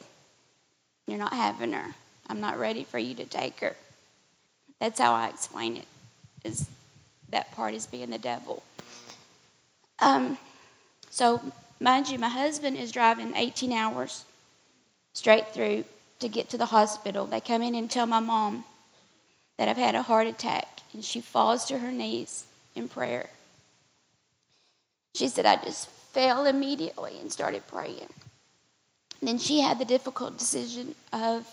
[1.08, 1.96] You're not having her.
[2.30, 3.76] I'm not ready for you to take her.
[4.80, 5.88] That's how I explain it,
[6.44, 6.70] is
[7.30, 8.62] that part is being the devil.
[9.98, 10.38] Um,
[11.10, 11.42] so,
[11.80, 14.26] mind you, my husband is driving 18 hours
[15.14, 15.86] straight through
[16.20, 17.26] to get to the hospital.
[17.26, 18.64] They come in and tell my mom
[19.58, 23.32] that I've had a heart attack, and she falls to her knees in prayer.
[25.18, 28.08] She said, I just fell immediately and started praying.
[29.20, 31.44] And then she had the difficult decision of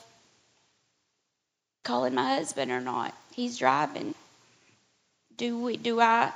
[1.82, 3.14] calling my husband or not.
[3.32, 4.14] He's driving.
[5.38, 6.32] Do we do I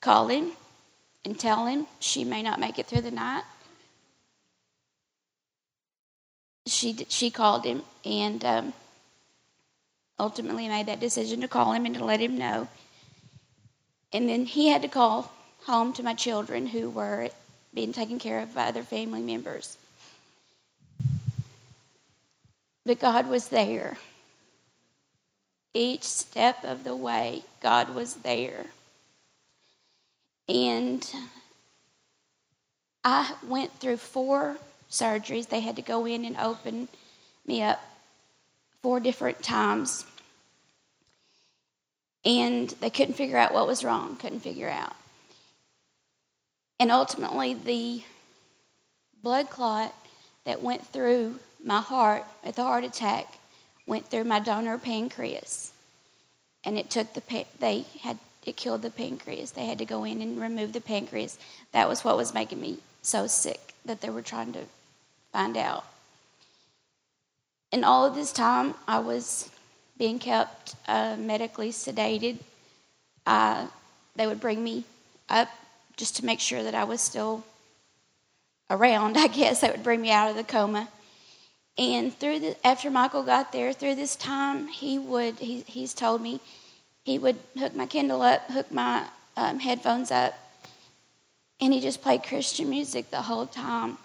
[0.00, 0.50] call him
[1.24, 3.44] and tell him she may not make it through the night?
[6.66, 8.72] She she called him and um,
[10.18, 12.66] ultimately made that decision to call him and to let him know.
[14.12, 15.30] And then he had to call
[15.66, 17.28] home to my children who were
[17.72, 19.76] being taken care of by other family members.
[22.86, 23.96] But God was there.
[25.72, 28.66] Each step of the way, God was there.
[30.48, 31.10] And
[33.02, 34.56] I went through four
[34.90, 35.48] surgeries.
[35.48, 36.88] They had to go in and open
[37.46, 37.82] me up
[38.82, 40.04] four different times.
[42.24, 44.94] And they couldn't figure out what was wrong, couldn't figure out.
[46.80, 48.02] And ultimately, the
[49.22, 49.94] blood clot
[50.44, 53.26] that went through my heart at the heart attack
[53.86, 55.72] went through my donor pancreas.
[56.64, 59.52] And it took the, they had, it killed the pancreas.
[59.52, 61.38] They had to go in and remove the pancreas.
[61.72, 64.64] That was what was making me so sick that they were trying to
[65.32, 65.84] find out.
[67.72, 69.50] And all of this time, I was
[69.98, 72.38] being kept uh, medically sedated.
[73.26, 73.66] Uh,
[74.16, 74.84] they would bring me
[75.28, 75.48] up
[75.96, 77.44] just to make sure that I was still
[78.70, 79.60] around, I guess.
[79.60, 80.88] that would bring me out of the coma.
[81.76, 86.20] And through the, after Michael got there, through this time, he would, he, he's told
[86.22, 86.40] me,
[87.04, 89.04] he would hook my Kindle up, hook my
[89.36, 90.34] um, headphones up,
[91.60, 93.98] and he just played Christian music the whole time.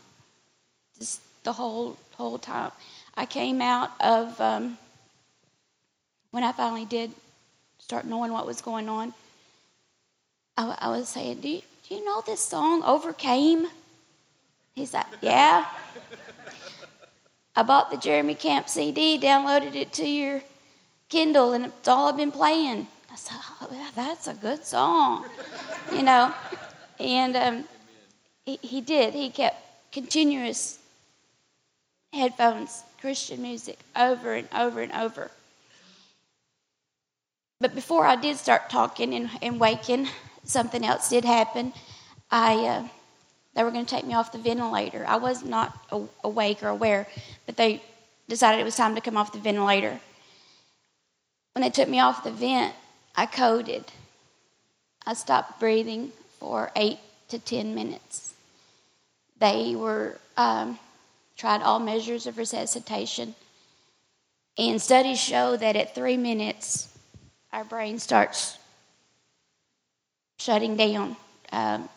[0.97, 2.71] Just the whole, whole time.
[3.15, 4.78] I came out of, um,
[6.32, 7.12] when I finally did
[7.80, 9.13] start knowing what was going on,
[10.58, 13.67] I, I was saying, do you, do you know this song, Overcome?
[14.75, 15.65] He's like, Yeah.
[17.56, 20.41] I bought the Jeremy Camp CD, downloaded it to your
[21.10, 22.88] Kindle, and it's all I've been playing.
[23.12, 25.25] I said, oh, That's a good song,
[25.91, 26.32] you know.
[26.99, 27.63] And um,
[28.45, 29.15] he, he did.
[29.15, 29.58] He kept
[29.91, 30.78] continuous
[32.13, 35.32] headphones, Christian music, over and over and over.
[37.60, 40.08] But before I did start talking and, and waking,
[40.49, 41.73] something else did happen.
[42.31, 42.88] I uh,
[43.55, 45.05] they were going to take me off the ventilator.
[45.07, 45.77] I was not
[46.23, 47.07] awake or aware,
[47.45, 47.81] but they
[48.27, 49.99] decided it was time to come off the ventilator.
[51.53, 52.75] When they took me off the vent,
[53.15, 53.85] I coded.
[55.05, 58.33] I stopped breathing for eight to ten minutes.
[59.39, 60.77] They were um,
[61.35, 63.33] tried all measures of resuscitation,
[64.57, 66.89] And studies show that at three minutes,
[67.51, 68.58] our brain starts
[70.39, 71.15] shutting down.
[71.52, 71.88] Um,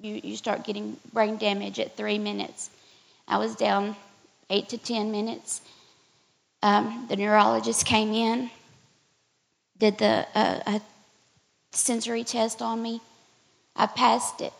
[0.00, 2.70] you, you start getting brain damage at three minutes.
[3.28, 3.94] I was down
[4.48, 5.60] eight to 10 minutes.
[6.62, 8.50] Um, the neurologist came in,
[9.78, 10.78] did the uh,
[11.72, 13.00] sensory test on me.
[13.74, 14.52] I passed it.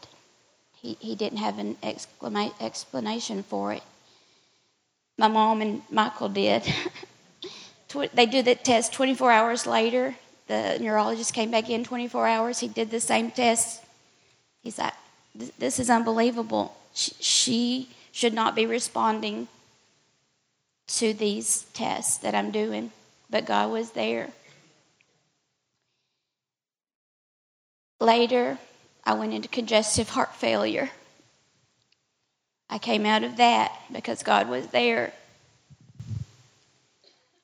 [0.81, 3.83] He, he didn't have an exclama- explanation for it.
[5.17, 6.63] My mom and Michael did.
[8.15, 10.17] they do the test 24 hours later.
[10.47, 12.59] The neurologist came back in 24 hours.
[12.59, 13.83] He did the same test.
[14.63, 14.95] He's like,
[15.59, 16.77] this is unbelievable.
[16.95, 19.49] She should not be responding
[20.89, 22.93] to these tests that I'm doing,
[23.31, 24.29] but God was there.
[27.99, 28.59] Later,
[29.05, 30.91] I went into congestive heart failure.
[32.69, 35.13] I came out of that because God was there.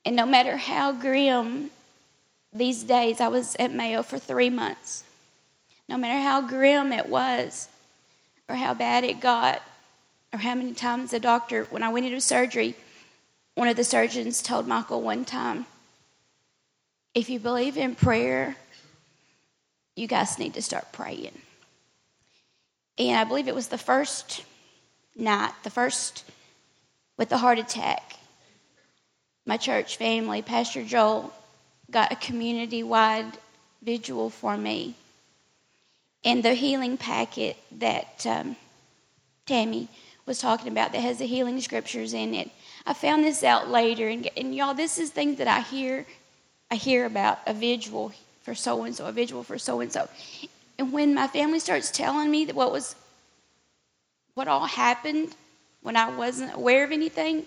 [0.05, 1.71] And no matter how grim
[2.51, 5.03] these days, I was at Mayo for three months.
[5.87, 7.67] No matter how grim it was,
[8.47, 9.61] or how bad it got,
[10.33, 12.75] or how many times the doctor, when I went into surgery,
[13.55, 15.65] one of the surgeons told Michael one time,
[17.13, 18.55] if you believe in prayer,
[19.95, 21.37] you guys need to start praying.
[22.97, 24.43] And I believe it was the first
[25.15, 26.23] night, the first
[27.17, 28.15] with the heart attack.
[29.45, 31.33] My church family, Pastor Joel,
[31.91, 33.37] got a community wide
[33.81, 34.95] vigil for me.
[36.23, 38.55] And the healing packet that um,
[39.45, 39.87] Tammy
[40.25, 42.51] was talking about that has the healing scriptures in it.
[42.85, 46.05] I found this out later, and, and y'all, this is things that I hear.
[46.71, 50.07] I hear about a vigil for so and so, a vigil for so and so,
[50.77, 52.95] and when my family starts telling me that what was,
[54.33, 55.35] what all happened,
[55.81, 57.45] when I wasn't aware of anything,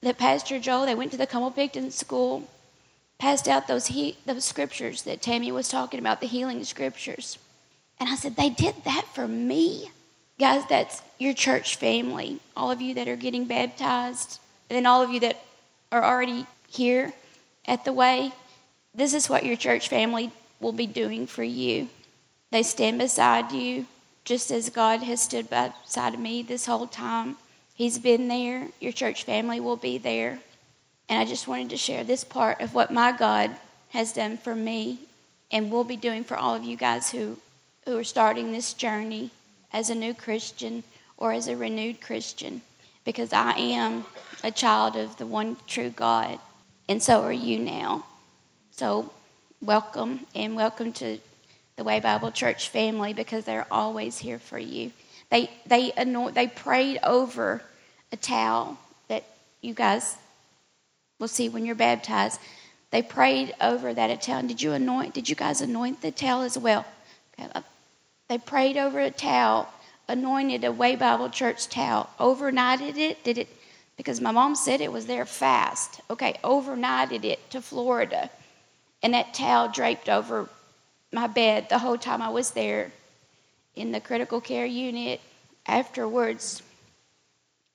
[0.00, 2.48] that Pastor Joe, they went to the Como-Pickton school,
[3.18, 7.38] passed out those he, those scriptures that Tammy was talking about, the healing scriptures,
[8.00, 9.90] and I said, they did that for me.
[10.38, 12.38] Guys, that's your church family.
[12.56, 14.38] All of you that are getting baptized,
[14.70, 15.42] and then all of you that
[15.90, 17.12] are already here
[17.66, 18.32] at the way,
[18.94, 21.88] this is what your church family will be doing for you.
[22.50, 23.86] They stand beside you
[24.24, 27.36] just as God has stood beside me this whole time.
[27.74, 28.68] He's been there.
[28.80, 30.40] Your church family will be there.
[31.08, 33.50] And I just wanted to share this part of what my God
[33.90, 34.98] has done for me
[35.50, 37.38] and will be doing for all of you guys who,
[37.86, 39.30] who are starting this journey
[39.72, 40.82] as a new Christian
[41.16, 42.60] or as a renewed Christian
[43.04, 44.04] because I am
[44.44, 46.38] a child of the one true God,
[46.90, 48.04] and so are you now.
[48.70, 49.10] So,
[49.62, 51.18] welcome and welcome to
[51.76, 54.92] the Way Bible Church family because they're always here for you.
[55.30, 57.62] They they anoint, they prayed over
[58.12, 59.24] a towel that
[59.62, 60.14] you guys
[61.18, 62.40] will see when you're baptized.
[62.90, 64.42] They prayed over that towel.
[64.42, 65.14] Did you anoint?
[65.14, 66.86] Did you guys anoint the towel as well?
[67.38, 67.62] Okay, uh,
[68.28, 69.68] they prayed over a towel,
[70.08, 73.22] anointed a Way Bible Church towel, overnighted it.
[73.24, 73.48] Did it?
[73.96, 76.00] Because my mom said it was there fast.
[76.08, 78.30] Okay, overnighted it to Florida.
[79.02, 80.48] And that towel draped over
[81.12, 82.92] my bed the whole time I was there
[83.74, 85.20] in the critical care unit.
[85.66, 86.62] Afterwards,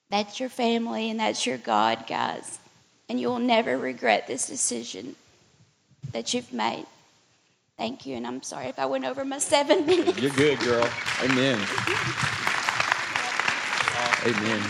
[0.10, 2.60] that's your family and that's your God, guys.
[3.10, 5.16] And you'll never regret this decision
[6.12, 6.86] that you've made.
[7.78, 10.20] Thank you, and I'm sorry if I went over my seven minutes.
[10.20, 10.88] You're good, girl.
[11.24, 11.60] Amen.
[14.26, 14.64] Amen.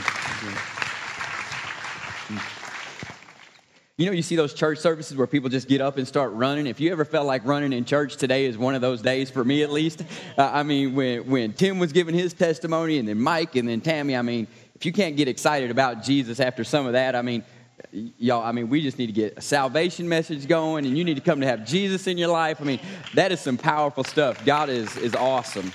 [3.95, 6.65] You know, you see those church services where people just get up and start running.
[6.65, 9.43] If you ever felt like running in church, today is one of those days for
[9.43, 10.01] me, at least.
[10.35, 13.81] Uh, I mean, when, when Tim was giving his testimony, and then Mike, and then
[13.81, 17.21] Tammy, I mean, if you can't get excited about Jesus after some of that, I
[17.21, 17.43] mean,
[17.91, 21.15] y'all, I mean, we just need to get a salvation message going, and you need
[21.15, 22.61] to come to have Jesus in your life.
[22.61, 22.79] I mean,
[23.13, 24.43] that is some powerful stuff.
[24.45, 25.71] God is, is awesome.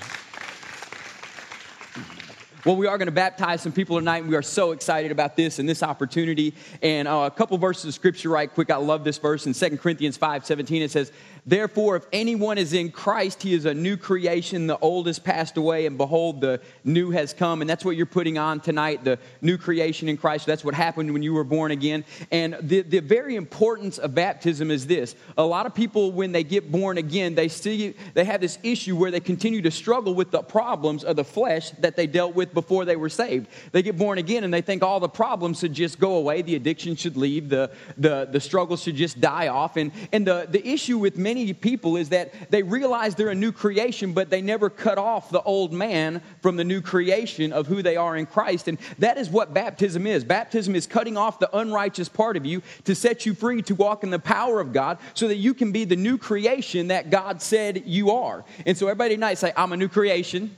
[2.65, 5.37] Well, we are going to baptize some people tonight, and we are so excited about
[5.37, 6.53] this and this opportunity.
[6.81, 8.69] And uh, a couple verses of scripture, right quick.
[8.69, 10.81] I love this verse in 2 Corinthians 5 17.
[10.81, 11.13] It says,
[11.45, 14.67] Therefore, if anyone is in Christ, he is a new creation.
[14.67, 17.61] The old has passed away, and behold, the new has come.
[17.61, 20.45] And that's what you're putting on tonight the new creation in Christ.
[20.45, 22.05] That's what happened when you were born again.
[22.31, 26.43] And the, the very importance of baptism is this a lot of people, when they
[26.43, 30.31] get born again, they, see, they have this issue where they continue to struggle with
[30.31, 33.47] the problems of the flesh that they dealt with before they were saved.
[33.71, 36.55] They get born again and they think all the problems should just go away, the
[36.55, 39.77] addiction should leave, the, the, the struggles should just die off.
[39.77, 43.51] And, and the, the issue with many people is that they realize they're a new
[43.51, 47.83] creation, but they never cut off the old man from the new creation of who
[47.83, 48.67] they are in Christ.
[48.67, 50.23] And that is what baptism is.
[50.23, 54.03] Baptism is cutting off the unrighteous part of you to set you free to walk
[54.03, 57.43] in the power of God so that you can be the new creation that God
[57.43, 58.43] said you are.
[58.65, 60.55] And so everybody tonight say, I'm a new creation.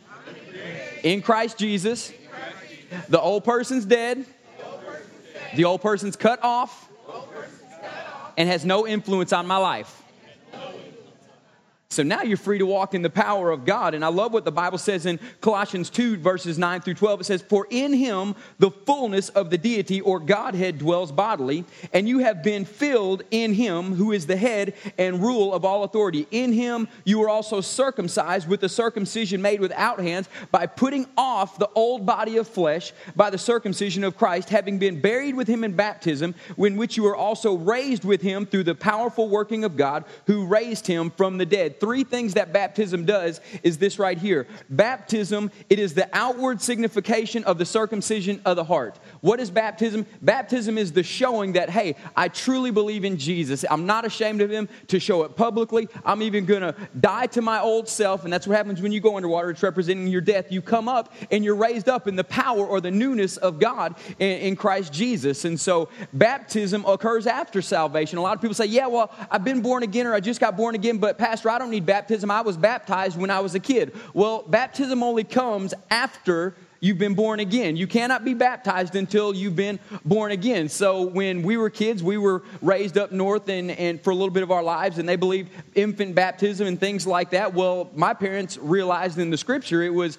[1.03, 2.13] In, Christ Jesus.
[3.09, 4.25] The old person's dead.
[5.55, 5.81] The old.
[5.81, 6.89] Person's cut off.
[8.37, 10.00] And has no influence on my life.
[11.91, 13.93] So now you're free to walk in the power of God.
[13.93, 17.21] And I love what the Bible says in Colossians 2, verses 9 through 12.
[17.21, 22.07] It says, For in him the fullness of the deity or Godhead dwells bodily, and
[22.07, 26.27] you have been filled in him who is the head and rule of all authority.
[26.31, 31.59] In him you were also circumcised with the circumcision made without hands by putting off
[31.59, 35.65] the old body of flesh by the circumcision of Christ, having been buried with him
[35.65, 39.75] in baptism, in which you were also raised with him through the powerful working of
[39.75, 44.17] God who raised him from the dead three things that baptism does is this right
[44.17, 44.47] here.
[44.69, 48.99] Baptism, it is the outward signification of the circumcision of the heart.
[49.19, 50.05] What is baptism?
[50.21, 53.65] Baptism is the showing that, hey, I truly believe in Jesus.
[53.69, 55.89] I'm not ashamed of him to show it publicly.
[56.05, 58.23] I'm even going to die to my old self.
[58.23, 59.49] And that's what happens when you go underwater.
[59.49, 60.51] It's representing your death.
[60.51, 63.95] You come up and you're raised up in the power or the newness of God
[64.19, 65.45] in, in Christ Jesus.
[65.45, 68.19] And so baptism occurs after salvation.
[68.19, 70.55] A lot of people say, yeah, well, I've been born again or I just got
[70.55, 72.29] born again, but Pastor, I don't need baptism.
[72.29, 73.95] I was baptized when I was a kid.
[74.13, 77.77] Well, baptism only comes after you've been born again.
[77.77, 80.67] You cannot be baptized until you've been born again.
[80.67, 84.31] So when we were kids, we were raised up north and, and for a little
[84.31, 87.53] bit of our lives, and they believed infant baptism and things like that.
[87.53, 90.17] Well, my parents realized in the scripture it was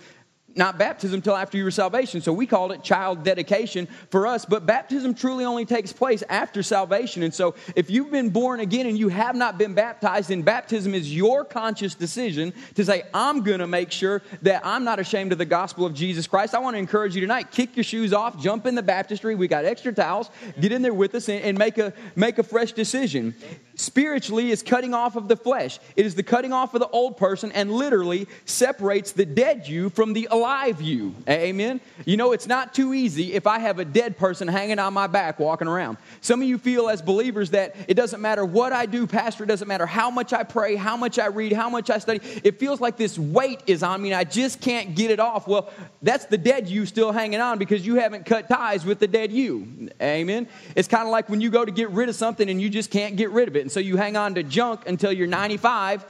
[0.55, 2.21] not baptism until after your salvation.
[2.21, 4.45] So we called it child dedication for us.
[4.45, 7.23] But baptism truly only takes place after salvation.
[7.23, 10.95] And so if you've been born again and you have not been baptized, then baptism
[10.95, 15.33] is your conscious decision to say, I'm going to make sure that I'm not ashamed
[15.33, 16.55] of the gospel of Jesus Christ.
[16.55, 19.35] I want to encourage you tonight kick your shoes off, jump in the baptistry.
[19.35, 20.31] We got extra towels.
[20.61, 23.35] Get in there with us and, and make, a, make a fresh decision
[23.75, 25.79] spiritually is cutting off of the flesh.
[25.97, 29.91] It is the cutting off of the old person and literally separates the dead you
[29.91, 30.42] from the alive
[30.81, 31.15] you.
[31.29, 31.81] Amen.
[32.05, 35.07] You know, it's not too easy if I have a dead person hanging on my
[35.07, 35.99] back walking around.
[36.21, 39.49] Some of you feel as believers that it doesn't matter what I do, Pastor, it
[39.49, 42.21] doesn't matter how much I pray, how much I read, how much I study.
[42.45, 45.47] It feels like this weight is on me and I just can't get it off.
[45.47, 45.71] Well,
[46.03, 49.33] that's the dead you still hanging on because you haven't cut ties with the dead
[49.33, 49.91] you.
[50.01, 50.49] Amen.
[50.77, 52.91] It's kind of like when you go to get rid of something and you just
[52.91, 53.63] can't get rid of it.
[53.63, 56.05] And so you hang on to junk until you're 95.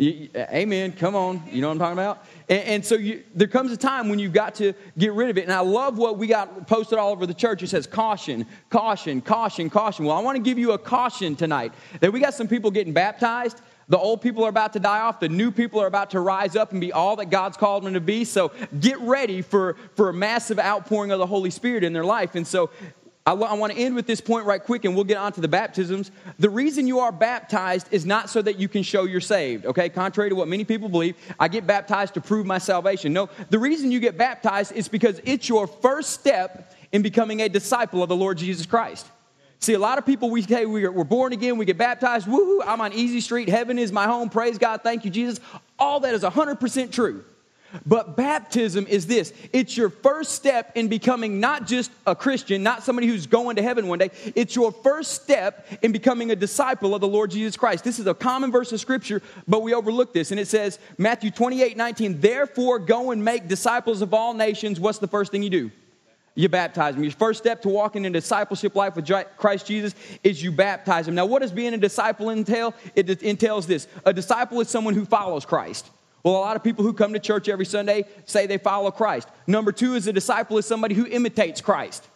[0.00, 0.92] Amen.
[0.92, 1.42] Come on.
[1.50, 2.24] You know what I'm talking about?
[2.48, 5.38] And, and so you, there comes a time when you've got to get rid of
[5.38, 5.42] it.
[5.42, 7.62] And I love what we got posted all over the church.
[7.62, 10.04] It says caution, caution, caution, caution.
[10.04, 12.92] Well, I want to give you a caution tonight that we got some people getting
[12.92, 13.60] baptized.
[13.88, 15.18] The old people are about to die off.
[15.18, 17.94] The new people are about to rise up and be all that God's called them
[17.94, 18.24] to be.
[18.24, 22.34] So get ready for, for a massive outpouring of the Holy Spirit in their life.
[22.34, 22.68] And so
[23.28, 25.42] I, I want to end with this point right quick and we'll get on to
[25.42, 26.10] the baptisms.
[26.38, 29.90] The reason you are baptized is not so that you can show you're saved, okay?
[29.90, 33.12] Contrary to what many people believe, I get baptized to prove my salvation.
[33.12, 37.50] No, the reason you get baptized is because it's your first step in becoming a
[37.50, 39.06] disciple of the Lord Jesus Christ.
[39.60, 42.80] See, a lot of people, we say we're born again, we get baptized, woohoo, I'm
[42.80, 45.38] on easy street, heaven is my home, praise God, thank you, Jesus.
[45.78, 47.24] All that is 100% true.
[47.84, 52.82] But baptism is this it's your first step in becoming not just a Christian, not
[52.82, 54.10] somebody who's going to heaven one day.
[54.34, 57.84] It's your first step in becoming a disciple of the Lord Jesus Christ.
[57.84, 60.30] This is a common verse of scripture, but we overlook this.
[60.30, 64.80] And it says, Matthew 28 19, therefore go and make disciples of all nations.
[64.80, 65.70] What's the first thing you do?
[66.34, 67.02] You baptize them.
[67.02, 71.16] Your first step to walking in discipleship life with Christ Jesus is you baptize them.
[71.16, 72.74] Now, what does being a disciple entail?
[72.94, 75.90] It entails this a disciple is someone who follows Christ.
[76.22, 79.28] Well, a lot of people who come to church every Sunday say they follow Christ.
[79.46, 82.08] Number two is a disciple is somebody who imitates Christ.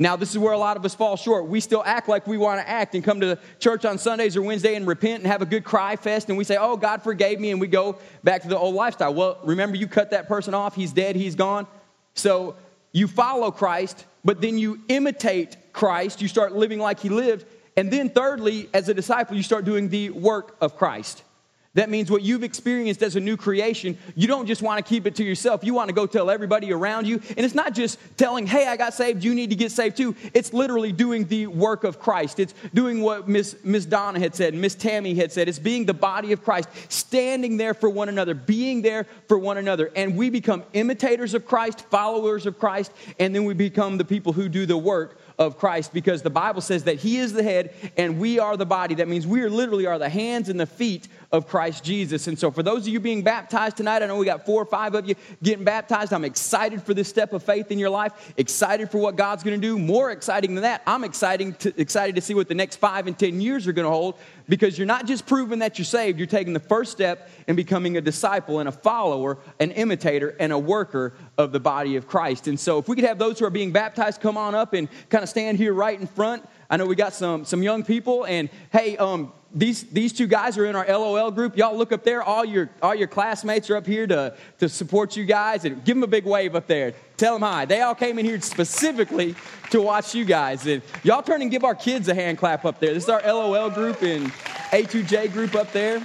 [0.00, 1.46] Now, this is where a lot of us fall short.
[1.46, 4.40] We still act like we want to act and come to church on Sundays or
[4.40, 7.38] Wednesday and repent and have a good cry fest, and we say, Oh, God forgave
[7.38, 9.12] me, and we go back to the old lifestyle.
[9.12, 11.66] Well, remember, you cut that person off, he's dead, he's gone.
[12.14, 12.56] So
[12.92, 17.44] you follow Christ, but then you imitate Christ, you start living like he lived.
[17.76, 21.22] And then, thirdly, as a disciple, you start doing the work of Christ.
[21.74, 25.06] That means what you've experienced as a new creation, you don't just want to keep
[25.06, 25.62] it to yourself.
[25.62, 27.22] You want to go tell everybody around you.
[27.28, 30.16] And it's not just telling, hey, I got saved, you need to get saved too.
[30.34, 32.40] It's literally doing the work of Christ.
[32.40, 35.48] It's doing what Miss, Miss Donna had said, Miss Tammy had said.
[35.48, 39.56] It's being the body of Christ, standing there for one another, being there for one
[39.56, 39.92] another.
[39.94, 42.90] And we become imitators of Christ, followers of Christ,
[43.20, 46.60] and then we become the people who do the work of Christ because the Bible
[46.60, 48.96] says that He is the head and we are the body.
[48.96, 52.26] That means we are literally are the hands and the feet of Christ Jesus.
[52.26, 54.66] And so, for those of you being baptized tonight, I know we got four or
[54.66, 56.12] five of you getting baptized.
[56.12, 59.60] I'm excited for this step of faith in your life, excited for what God's going
[59.60, 59.78] to do.
[59.78, 63.16] More exciting than that, I'm excited to, excited to see what the next five and
[63.16, 64.18] 10 years are going to hold
[64.48, 67.96] because you're not just proving that you're saved, you're taking the first step in becoming
[67.96, 72.48] a disciple and a follower, an imitator, and a worker of the body of Christ.
[72.48, 74.88] And so, if we could have those who are being baptized come on up and
[75.08, 76.48] kind of stand here right in front.
[76.68, 80.56] I know we got some, some young people, and hey, um, these, these two guys
[80.58, 81.56] are in our LOL group.
[81.56, 82.22] Y'all look up there.
[82.22, 85.64] All your, all your classmates are up here to, to support you guys.
[85.64, 86.94] And give them a big wave up there.
[87.16, 87.64] Tell them hi.
[87.64, 89.34] They all came in here specifically
[89.70, 90.66] to watch you guys.
[90.66, 92.94] And y'all turn and give our kids a hand clap up there.
[92.94, 94.26] This is our LOL group and
[94.70, 96.00] A2J group up there.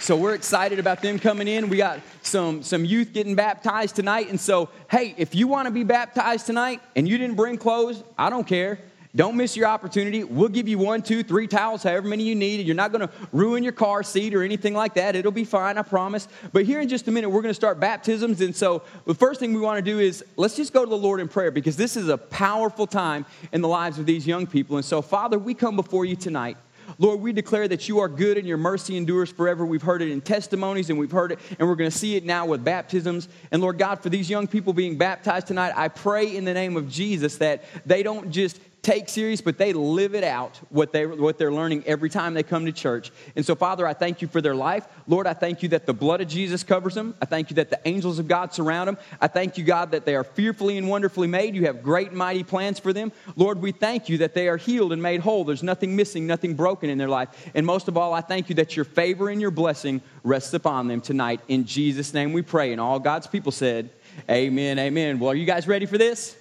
[0.00, 1.68] So we're excited about them coming in.
[1.68, 4.30] We got some, some youth getting baptized tonight.
[4.30, 8.02] And so, hey, if you want to be baptized tonight and you didn't bring clothes,
[8.16, 8.78] I don't care.
[9.16, 10.22] Don't miss your opportunity.
[10.22, 12.66] We'll give you one, two, three towels, however many you need.
[12.66, 15.16] You're not going to ruin your car seat or anything like that.
[15.16, 16.28] It'll be fine, I promise.
[16.52, 18.40] But here in just a minute, we're going to start baptisms.
[18.42, 20.96] And so the first thing we want to do is let's just go to the
[20.96, 24.46] Lord in prayer because this is a powerful time in the lives of these young
[24.46, 24.76] people.
[24.76, 26.58] And so, Father, we come before you tonight.
[26.98, 29.66] Lord, we declare that you are good and your mercy endures forever.
[29.66, 32.24] We've heard it in testimonies and we've heard it, and we're going to see it
[32.24, 33.28] now with baptisms.
[33.50, 36.76] And Lord God, for these young people being baptized tonight, I pray in the name
[36.76, 41.04] of Jesus that they don't just take serious, but they live it out, what, they,
[41.06, 43.10] what they're learning every time they come to church.
[43.36, 44.86] And so, Father, I thank you for their life.
[45.06, 47.14] Lord, I thank you that the blood of Jesus covers them.
[47.20, 48.98] I thank you that the angels of God surround them.
[49.20, 51.54] I thank you, God, that they are fearfully and wonderfully made.
[51.54, 53.12] You have great mighty plans for them.
[53.36, 55.44] Lord, we thank you that they are healed and made whole.
[55.44, 57.28] There's nothing missing, nothing broken in their life.
[57.54, 60.88] And most of all, I thank you that your favor and your blessing rests upon
[60.88, 61.40] them tonight.
[61.48, 62.72] In Jesus' name we pray.
[62.72, 63.90] And all God's people said,
[64.30, 65.18] Amen, amen.
[65.18, 66.36] Well, are you guys ready for this?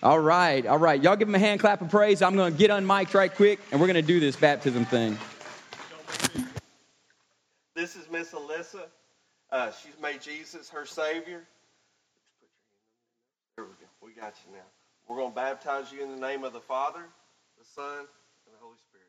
[0.00, 1.02] All right, all right.
[1.02, 2.22] Y'all give him a hand clap of praise.
[2.22, 5.18] I'm going to get unmiked right quick, and we're going to do this baptism thing.
[7.74, 8.86] This is Miss Alyssa.
[9.50, 11.42] Uh, she's made Jesus her Savior.
[13.56, 13.86] There we go.
[14.00, 14.62] We got you now.
[15.08, 17.02] We're going to baptize you in the name of the Father,
[17.58, 19.08] the Son, and the Holy Spirit.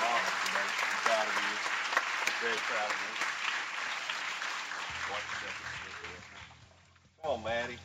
[0.00, 0.46] Awesome.
[2.40, 3.35] Very proud of you.
[7.26, 7.78] Come on, Maddie.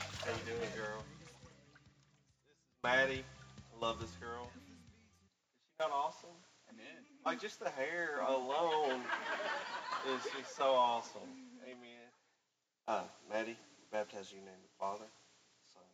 [0.00, 1.02] How you doing, girl?
[2.44, 3.24] This is Maddie.
[3.74, 4.50] I love this girl.
[4.54, 6.28] Is she not awesome?
[6.70, 6.84] Amen.
[7.24, 9.00] Like just the hair alone
[10.14, 11.22] is just so awesome.
[11.64, 12.10] Amen.
[12.86, 13.56] Uh, Maddie,
[13.90, 15.08] baptize you in the name of the Father,
[15.72, 15.88] Son.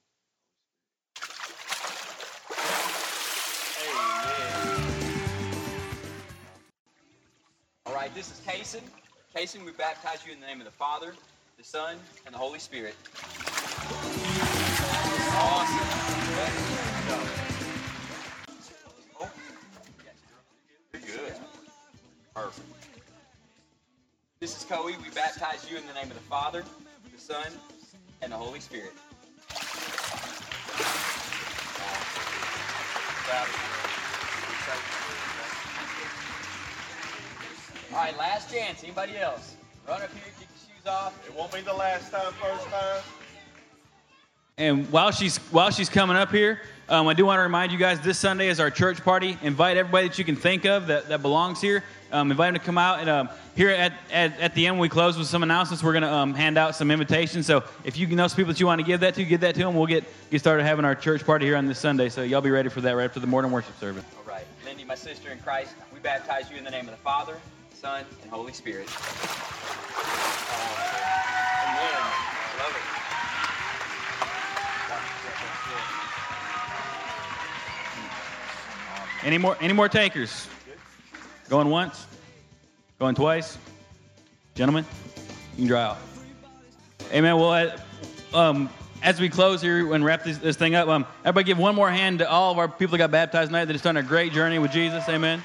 [3.87, 4.81] Amen.
[7.87, 8.83] All right, this is Kason.
[9.35, 11.15] Kason, we baptize you in the name of the Father,
[11.57, 12.97] the Son, and the Holy Spirit.
[15.33, 15.87] Awesome.
[20.93, 21.35] You're good.
[22.35, 22.69] Perfect.
[24.41, 24.87] This is Coe.
[24.87, 26.65] We baptize you in the name of the Father,
[27.15, 27.47] the Son,
[28.23, 28.93] and the Holy Spirit.
[34.73, 35.00] Of
[37.93, 38.85] All right, last chance.
[38.85, 39.57] Anybody else?
[39.89, 41.27] Run up here, kick your shoes off.
[41.27, 43.03] It won't be the last time, first time.
[44.59, 47.79] And while she's while she's coming up here, um, I do want to remind you
[47.79, 49.37] guys this Sunday is our church party.
[49.43, 51.83] Invite everybody that you can think of that, that belongs here.
[52.13, 53.01] Um, invite them to come out.
[53.01, 55.83] And um, here at, at, at the end, when we close with some announcements.
[55.83, 57.47] We're going to um, hand out some invitations.
[57.47, 59.55] So if you know some people that you want to give that to, give that
[59.55, 59.75] to them.
[59.75, 62.09] We'll get get started having our church party here on this Sunday.
[62.09, 64.05] So y'all be ready for that right after the morning worship service.
[64.17, 64.45] All right.
[64.65, 67.37] Lindy, my sister in Christ, we baptize you in the name of the Father,
[67.81, 68.87] Son, and Holy Spirit.
[71.65, 72.03] Amen.
[72.59, 72.77] Love
[79.23, 79.27] it.
[79.27, 80.47] Any more any more takers?
[81.49, 82.07] Going once?
[82.99, 83.57] Going twice?
[84.55, 84.85] Gentlemen,
[85.53, 85.97] you can dry out.
[87.15, 87.39] Amen.
[87.39, 87.75] Well,
[88.35, 88.69] um,
[89.03, 91.91] as we close here and wrap this, this thing up, um, everybody give one more
[91.91, 94.35] hand to all of our people that got baptized tonight that has done a great
[94.35, 95.09] journey with Jesus.
[95.09, 95.43] Amen.